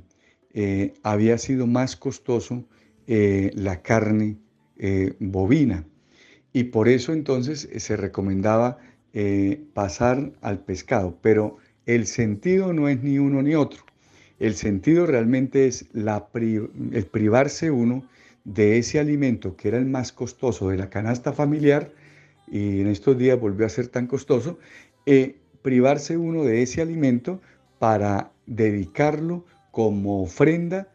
eh, 0.54 0.94
había 1.04 1.38
sido 1.38 1.68
más 1.68 1.96
costoso 1.96 2.66
eh, 3.08 3.52
la 3.54 3.82
carne 3.82 4.38
eh, 4.78 5.14
bovina. 5.20 5.86
Y 6.54 6.66
por 6.66 6.88
eso 6.88 7.14
entonces 7.14 7.70
se 7.78 7.98
recomendaba 7.98 8.78
pasar 9.74 10.32
al 10.42 10.60
pescado. 10.60 11.18
Pero 11.22 11.58
el 11.86 12.06
sentido 12.06 12.74
no 12.74 12.88
es 12.90 13.02
ni 13.04 13.18
uno 13.18 13.42
ni 13.42 13.56
otro. 13.56 13.84
El 14.40 14.56
sentido 14.56 15.06
realmente 15.06 15.68
es 15.68 15.86
la 15.94 16.28
el 16.34 17.06
privarse 17.06 17.72
uno 17.72 18.04
de 18.46 18.78
ese 18.78 19.00
alimento 19.00 19.56
que 19.56 19.68
era 19.68 19.78
el 19.78 19.86
más 19.86 20.12
costoso 20.12 20.70
de 20.70 20.78
la 20.78 20.90
canasta 20.90 21.34
familiar 21.34 21.92
y 22.48 22.82
en 22.82 22.88
estos 22.88 23.18
días 23.18 23.40
volvió 23.40 23.66
a 23.66 23.70
ser 23.70 23.88
tan 23.88 24.08
costoso, 24.08 24.58
privarse 25.62 26.18
uno 26.18 26.44
de 26.44 26.62
ese 26.62 26.82
alimento 26.82 27.42
para 27.80 28.32
dedicarlo 28.46 29.44
como 29.72 30.24
ofrenda 30.24 30.92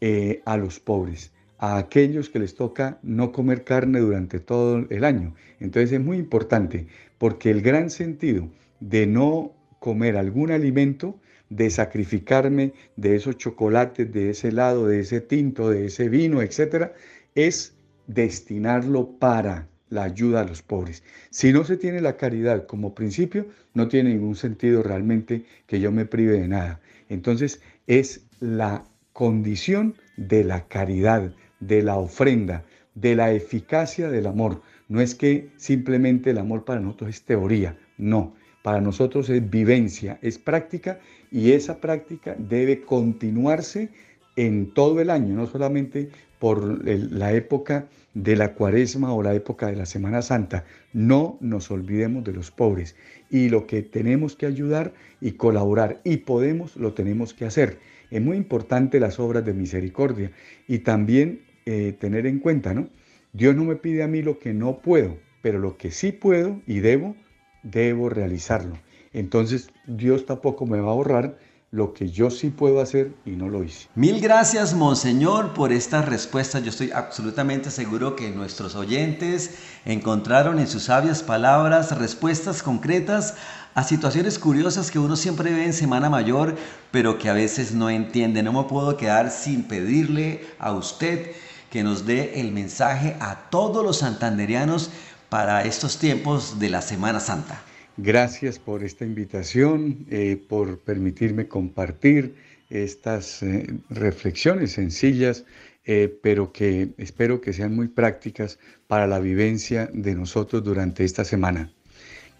eh, 0.00 0.42
a 0.44 0.56
los 0.56 0.80
pobres, 0.80 1.32
a 1.58 1.78
aquellos 1.78 2.28
que 2.28 2.38
les 2.38 2.54
toca 2.54 2.98
no 3.02 3.32
comer 3.32 3.64
carne 3.64 4.00
durante 4.00 4.40
todo 4.40 4.86
el 4.90 5.04
año. 5.04 5.34
Entonces 5.60 5.92
es 5.92 6.00
muy 6.00 6.18
importante 6.18 6.86
porque 7.18 7.50
el 7.50 7.62
gran 7.62 7.90
sentido 7.90 8.48
de 8.80 9.06
no 9.06 9.54
comer 9.78 10.16
algún 10.16 10.50
alimento, 10.50 11.18
de 11.48 11.70
sacrificarme 11.70 12.72
de 12.96 13.14
esos 13.14 13.36
chocolates, 13.36 14.12
de 14.12 14.30
ese 14.30 14.48
helado, 14.48 14.88
de 14.88 15.00
ese 15.00 15.20
tinto, 15.20 15.70
de 15.70 15.86
ese 15.86 16.08
vino, 16.08 16.42
etcétera, 16.42 16.92
es 17.34 17.76
destinarlo 18.06 19.18
para 19.18 19.68
la 19.88 20.04
ayuda 20.04 20.40
a 20.40 20.44
los 20.44 20.62
pobres. 20.62 21.02
Si 21.30 21.52
no 21.52 21.64
se 21.64 21.76
tiene 21.76 22.00
la 22.00 22.16
caridad 22.16 22.66
como 22.66 22.94
principio, 22.94 23.46
no 23.74 23.88
tiene 23.88 24.10
ningún 24.10 24.36
sentido 24.36 24.82
realmente 24.82 25.44
que 25.66 25.80
yo 25.80 25.92
me 25.92 26.06
prive 26.06 26.40
de 26.40 26.48
nada. 26.48 26.80
Entonces 27.08 27.60
es 27.86 28.26
la 28.40 28.84
condición 29.12 29.94
de 30.16 30.44
la 30.44 30.66
caridad, 30.66 31.32
de 31.60 31.82
la 31.82 31.96
ofrenda, 31.96 32.64
de 32.94 33.14
la 33.14 33.32
eficacia 33.32 34.10
del 34.10 34.26
amor. 34.26 34.62
No 34.88 35.00
es 35.00 35.14
que 35.14 35.50
simplemente 35.56 36.30
el 36.30 36.38
amor 36.38 36.64
para 36.64 36.80
nosotros 36.80 37.10
es 37.10 37.22
teoría, 37.22 37.78
no. 37.96 38.34
Para 38.62 38.80
nosotros 38.80 39.30
es 39.30 39.48
vivencia, 39.48 40.18
es 40.22 40.38
práctica 40.38 40.98
y 41.30 41.52
esa 41.52 41.80
práctica 41.80 42.34
debe 42.38 42.80
continuarse 42.80 43.90
en 44.34 44.74
todo 44.74 45.00
el 45.00 45.10
año, 45.10 45.34
no 45.34 45.46
solamente 45.46 46.10
por 46.38 46.86
la 46.86 47.32
época 47.32 47.88
de 48.14 48.36
la 48.36 48.54
cuaresma 48.54 49.12
o 49.12 49.22
la 49.22 49.34
época 49.34 49.66
de 49.66 49.76
la 49.76 49.86
Semana 49.86 50.22
Santa. 50.22 50.64
No 50.92 51.38
nos 51.40 51.70
olvidemos 51.70 52.24
de 52.24 52.32
los 52.32 52.50
pobres 52.50 52.96
y 53.30 53.48
lo 53.48 53.66
que 53.66 53.82
tenemos 53.82 54.36
que 54.36 54.46
ayudar 54.46 54.94
y 55.20 55.32
colaborar 55.32 56.00
y 56.04 56.18
podemos, 56.18 56.76
lo 56.76 56.94
tenemos 56.94 57.34
que 57.34 57.44
hacer. 57.44 57.78
Es 58.10 58.22
muy 58.22 58.36
importante 58.36 59.00
las 59.00 59.18
obras 59.18 59.44
de 59.44 59.52
misericordia 59.52 60.32
y 60.66 60.78
también 60.78 61.42
eh, 61.66 61.94
tener 61.98 62.26
en 62.26 62.38
cuenta, 62.38 62.72
¿no? 62.72 62.88
Dios 63.32 63.54
no 63.54 63.64
me 63.64 63.76
pide 63.76 64.02
a 64.02 64.08
mí 64.08 64.22
lo 64.22 64.38
que 64.38 64.54
no 64.54 64.78
puedo, 64.78 65.18
pero 65.42 65.58
lo 65.58 65.76
que 65.76 65.90
sí 65.90 66.12
puedo 66.12 66.62
y 66.66 66.78
debo, 66.78 67.16
debo 67.62 68.08
realizarlo. 68.08 68.78
Entonces 69.12 69.70
Dios 69.86 70.24
tampoco 70.24 70.66
me 70.66 70.80
va 70.80 70.88
a 70.88 70.92
ahorrar 70.92 71.38
lo 71.76 71.92
que 71.92 72.08
yo 72.08 72.30
sí 72.30 72.48
puedo 72.48 72.80
hacer 72.80 73.12
y 73.26 73.32
no 73.32 73.50
lo 73.50 73.62
hice. 73.62 73.86
Mil 73.94 74.18
gracias, 74.18 74.72
Monseñor, 74.72 75.52
por 75.52 75.74
estas 75.74 76.06
respuestas. 76.06 76.62
Yo 76.62 76.70
estoy 76.70 76.90
absolutamente 76.90 77.70
seguro 77.70 78.16
que 78.16 78.30
nuestros 78.30 78.74
oyentes 78.74 79.50
encontraron 79.84 80.58
en 80.58 80.68
sus 80.68 80.84
sabias 80.84 81.22
palabras 81.22 81.96
respuestas 81.98 82.62
concretas 82.62 83.34
a 83.74 83.84
situaciones 83.84 84.38
curiosas 84.38 84.90
que 84.90 84.98
uno 84.98 85.16
siempre 85.16 85.52
ve 85.52 85.66
en 85.66 85.74
Semana 85.74 86.08
Mayor, 86.08 86.56
pero 86.90 87.18
que 87.18 87.28
a 87.28 87.34
veces 87.34 87.72
no 87.72 87.90
entiende. 87.90 88.42
No 88.42 88.54
me 88.54 88.64
puedo 88.64 88.96
quedar 88.96 89.30
sin 89.30 89.64
pedirle 89.64 90.46
a 90.58 90.72
usted 90.72 91.32
que 91.70 91.82
nos 91.82 92.06
dé 92.06 92.40
el 92.40 92.52
mensaje 92.52 93.18
a 93.20 93.50
todos 93.50 93.84
los 93.84 93.98
santanderianos 93.98 94.88
para 95.28 95.62
estos 95.64 95.98
tiempos 95.98 96.58
de 96.58 96.70
la 96.70 96.80
Semana 96.80 97.20
Santa. 97.20 97.60
Gracias 97.98 98.58
por 98.58 98.84
esta 98.84 99.06
invitación, 99.06 100.04
eh, 100.10 100.36
por 100.36 100.80
permitirme 100.80 101.48
compartir 101.48 102.34
estas 102.68 103.42
eh, 103.42 103.66
reflexiones 103.88 104.72
sencillas, 104.72 105.46
eh, 105.86 106.14
pero 106.22 106.52
que 106.52 106.90
espero 106.98 107.40
que 107.40 107.54
sean 107.54 107.74
muy 107.74 107.88
prácticas 107.88 108.58
para 108.86 109.06
la 109.06 109.18
vivencia 109.18 109.88
de 109.94 110.14
nosotros 110.14 110.62
durante 110.62 111.04
esta 111.04 111.24
semana. 111.24 111.72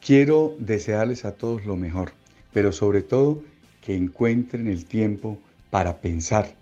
Quiero 0.05 0.55
desearles 0.59 1.25
a 1.25 1.33
todos 1.33 1.65
lo 1.65 1.77
mejor, 1.77 2.13
pero 2.53 2.71
sobre 2.71 3.01
todo 3.01 3.43
que 3.81 3.97
encuentren 3.97 4.67
el 4.67 4.85
tiempo 4.85 5.39
para 5.71 6.03
pensar, 6.03 6.55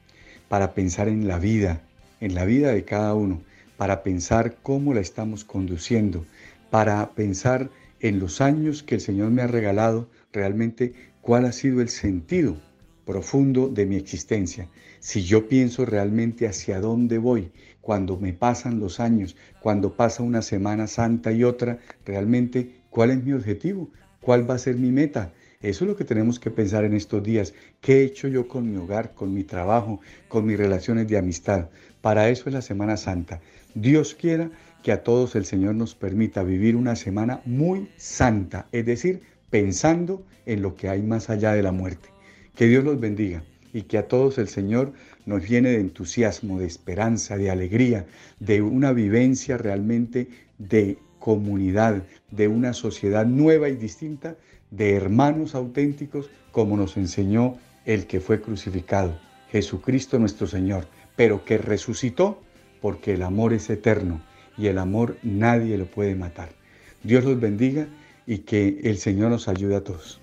para 0.49 0.72
pensar 0.72 1.09
en 1.09 1.26
la 1.26 1.40
vida, 1.40 1.82
en 2.20 2.36
la 2.36 2.45
vida 2.45 2.70
de 2.70 2.84
cada 2.84 3.14
uno, 3.14 3.42
para 3.76 4.05
pensar 4.05 4.57
cómo 4.62 4.95
la 4.95 5.01
estamos 5.01 5.45
conduciendo, 5.45 6.24
para 6.70 7.11
pensar 7.11 7.70
en 8.05 8.18
los 8.20 8.42
años 8.42 8.82
que 8.82 8.96
el 8.96 9.00
Señor 9.00 9.30
me 9.30 9.40
ha 9.40 9.46
regalado, 9.46 10.11
realmente 10.30 10.92
cuál 11.22 11.46
ha 11.46 11.52
sido 11.52 11.80
el 11.80 11.88
sentido 11.88 12.61
profundo 13.07 13.70
de 13.70 13.86
mi 13.86 13.96
existencia. 13.96 14.68
Si 15.00 15.22
yo 15.22 15.48
pienso 15.48 15.86
realmente 15.86 16.46
hacia 16.46 16.80
dónde 16.80 17.16
voy, 17.16 17.50
cuando 17.80 18.18
me 18.18 18.34
pasan 18.34 18.78
los 18.78 19.00
años, 19.00 19.36
cuando 19.62 19.96
pasa 19.96 20.22
una 20.22 20.42
Semana 20.42 20.86
Santa 20.86 21.32
y 21.32 21.44
otra, 21.44 21.78
realmente 22.05 22.82
cuál 22.90 23.11
es 23.11 23.24
mi 23.24 23.32
objetivo, 23.32 23.88
cuál 24.20 24.48
va 24.48 24.57
a 24.57 24.59
ser 24.59 24.76
mi 24.76 24.92
meta. 24.92 25.32
Eso 25.62 25.84
es 25.84 25.88
lo 25.88 25.96
que 25.96 26.05
tenemos 26.05 26.38
que 26.38 26.50
pensar 26.50 26.84
en 26.84 26.92
estos 26.92 27.22
días. 27.22 27.55
¿Qué 27.80 28.00
he 28.00 28.05
hecho 28.05 28.28
yo 28.28 28.48
con 28.48 28.70
mi 28.70 28.76
hogar, 28.76 29.14
con 29.14 29.32
mi 29.32 29.44
trabajo, 29.44 30.00
con 30.28 30.44
mis 30.44 30.59
relaciones 30.59 31.09
de 31.09 31.16
amistad? 31.16 31.70
Para 32.02 32.28
eso 32.28 32.50
es 32.50 32.52
la 32.52 32.61
Semana 32.61 32.98
Santa. 32.98 33.40
Dios 33.74 34.14
quiera 34.14 34.50
que 34.85 34.93
a 34.93 35.03
todos 35.03 35.35
el 35.35 35.47
Señor 35.47 35.74
nos 35.76 35.95
permita 35.95 36.43
vivir 36.43 36.76
una 36.76 36.95
semana 36.95 37.41
muy 37.47 37.89
santa, 37.97 38.68
es 38.70 38.85
decir, 38.85 39.22
pensando 39.49 40.22
en 40.45 40.61
lo 40.61 40.76
que 40.76 40.91
hay 40.91 41.03
más 41.03 41.30
allá 41.30 41.55
de 41.55 41.62
la 41.62 41.72
muerte. 41.72 42.11
Que 42.55 42.66
Dios 42.66 42.85
los 42.85 43.01
bendiga 43.01 43.43
y 43.72 43.85
que 43.85 43.97
a 43.97 44.09
todos 44.09 44.37
el 44.37 44.47
Señor 44.47 44.93
nos 45.24 45.49
llene 45.49 45.70
de 45.70 45.80
entusiasmo, 45.80 46.61
de 46.61 46.66
esperanza, 46.66 47.39
de 47.39 47.51
alegría, 47.51 48.05
de 48.41 48.61
una 48.61 48.93
vivencia 48.93 49.57
realmente 49.57 50.28
de 50.59 50.99
comunidad, 51.18 52.03
de 52.30 52.49
una 52.49 52.74
sociedad 52.74 53.24
nueva 53.24 53.70
y 53.70 53.76
distinta, 53.76 54.37
de 54.70 54.97
hermanos 54.97 55.55
auténticos, 55.55 56.28
como 56.53 56.76
nos 56.76 56.99
enseñó 56.99 57.57
el 57.87 58.07
que 58.07 58.20
fue 58.20 58.43
crucificado, 58.43 59.18
Jesucristo 59.51 60.18
nuestro 60.18 60.47
Señor, 60.47 60.87
pero 61.16 61.43
que 61.47 61.57
resucitó 61.57 62.43
porque 62.82 63.14
el 63.14 63.22
amor 63.22 63.55
es 63.55 63.70
eterno 63.70 64.20
y 64.57 64.66
el 64.68 64.78
amor 64.78 65.16
nadie 65.22 65.76
lo 65.78 65.86
puede 65.86 66.14
matar. 66.14 66.50
Dios 67.02 67.24
los 67.24 67.38
bendiga 67.38 67.86
y 68.26 68.38
que 68.38 68.80
el 68.84 68.98
Señor 68.98 69.30
nos 69.30 69.48
ayude 69.48 69.76
a 69.76 69.84
todos. 69.84 70.20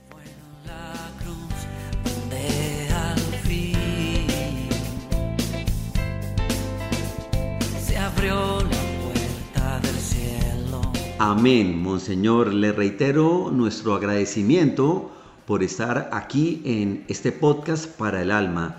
Amén, 11.24 11.82
Monseñor. 11.82 12.52
Le 12.52 12.72
reitero 12.72 13.52
nuestro 13.52 13.94
agradecimiento 13.94 15.12
por 15.46 15.62
estar 15.62 16.10
aquí 16.12 16.62
en 16.66 17.06
este 17.08 17.32
podcast 17.32 17.86
para 17.86 18.24
el 18.24 18.32
alma. 18.32 18.78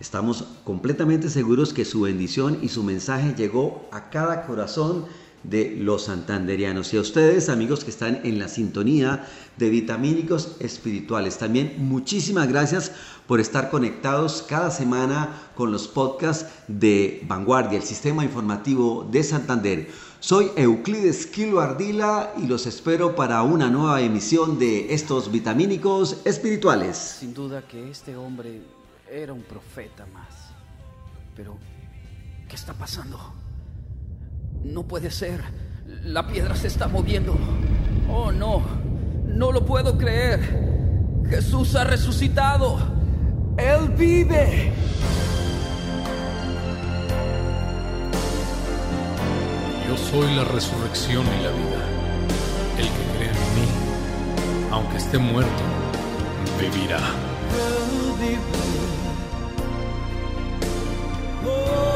Estamos 0.00 0.44
completamente 0.64 1.28
seguros 1.28 1.74
que 1.74 1.84
su 1.84 2.00
bendición 2.00 2.58
y 2.62 2.68
su 2.68 2.82
mensaje 2.82 3.34
llegó 3.36 3.86
a 3.92 4.08
cada 4.08 4.46
corazón 4.46 5.04
de 5.42 5.76
los 5.78 6.04
santanderianos 6.04 6.92
y 6.94 6.96
a 6.96 7.02
ustedes 7.02 7.50
amigos 7.50 7.84
que 7.84 7.90
están 7.90 8.20
en 8.24 8.38
la 8.38 8.48
sintonía 8.48 9.26
de 9.58 9.68
vitamínicos 9.68 10.56
espirituales. 10.58 11.36
También 11.36 11.74
muchísimas 11.78 12.48
gracias 12.48 12.92
por 13.26 13.40
estar 13.40 13.70
conectados 13.70 14.42
cada 14.48 14.70
semana 14.70 15.50
con 15.54 15.70
los 15.70 15.86
podcasts 15.86 16.46
de 16.66 17.22
Vanguardia, 17.28 17.78
el 17.78 17.84
sistema 17.84 18.24
informativo 18.24 19.06
de 19.10 19.22
Santander. 19.22 19.90
Soy 20.18 20.50
Euclides 20.56 21.26
Kilo 21.26 21.60
Ardila 21.60 22.32
y 22.38 22.46
los 22.46 22.66
espero 22.66 23.14
para 23.14 23.42
una 23.42 23.68
nueva 23.68 24.00
emisión 24.00 24.58
de 24.58 24.94
estos 24.94 25.30
vitamínicos 25.30 26.16
espirituales. 26.24 26.96
Sin 27.20 27.34
duda 27.34 27.66
que 27.66 27.90
este 27.90 28.16
hombre 28.16 28.79
era 29.12 29.32
un 29.32 29.42
profeta 29.42 30.06
más. 30.06 30.52
Pero, 31.34 31.58
¿qué 32.48 32.54
está 32.54 32.74
pasando? 32.74 33.18
No 34.62 34.84
puede 34.84 35.10
ser. 35.10 35.42
La 36.04 36.28
piedra 36.28 36.54
se 36.54 36.68
está 36.68 36.86
moviendo. 36.86 37.36
Oh, 38.08 38.30
no. 38.30 38.62
No 39.26 39.50
lo 39.50 39.66
puedo 39.66 39.98
creer. 39.98 41.24
Jesús 41.28 41.74
ha 41.74 41.82
resucitado. 41.82 42.78
Él 43.56 43.88
vive. 43.98 44.72
Yo 49.88 49.96
soy 49.96 50.36
la 50.36 50.44
resurrección 50.44 51.26
y 51.26 51.42
la 51.42 51.50
vida. 51.50 51.84
El 52.78 52.86
que 52.86 53.18
cree 53.18 53.30
en 53.30 53.54
mí, 53.56 54.70
aunque 54.70 54.98
esté 54.98 55.18
muerto, 55.18 55.62
vivirá. 56.60 57.00
Oh. 61.42 61.89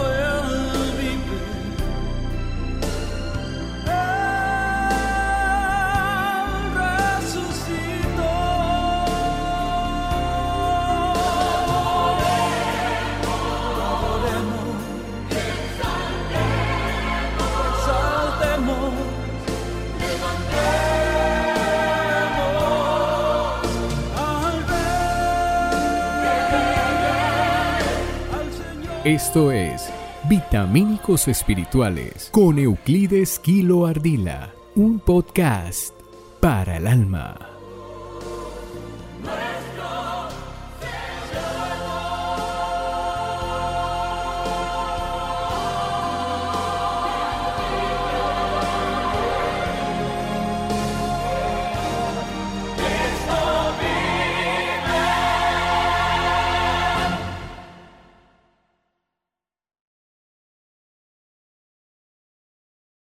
Esto 29.05 29.53
es 29.53 29.91
Vitamínicos 30.31 31.29
Espirituales 31.29 32.31
con 32.31 32.59
Euclides 32.59 33.39
Kilo 33.39 33.85
Ardila, 33.85 34.55
un 34.77 34.99
podcast 34.99 35.93
para 36.41 36.79
el 36.79 36.87
alma. 36.87 37.54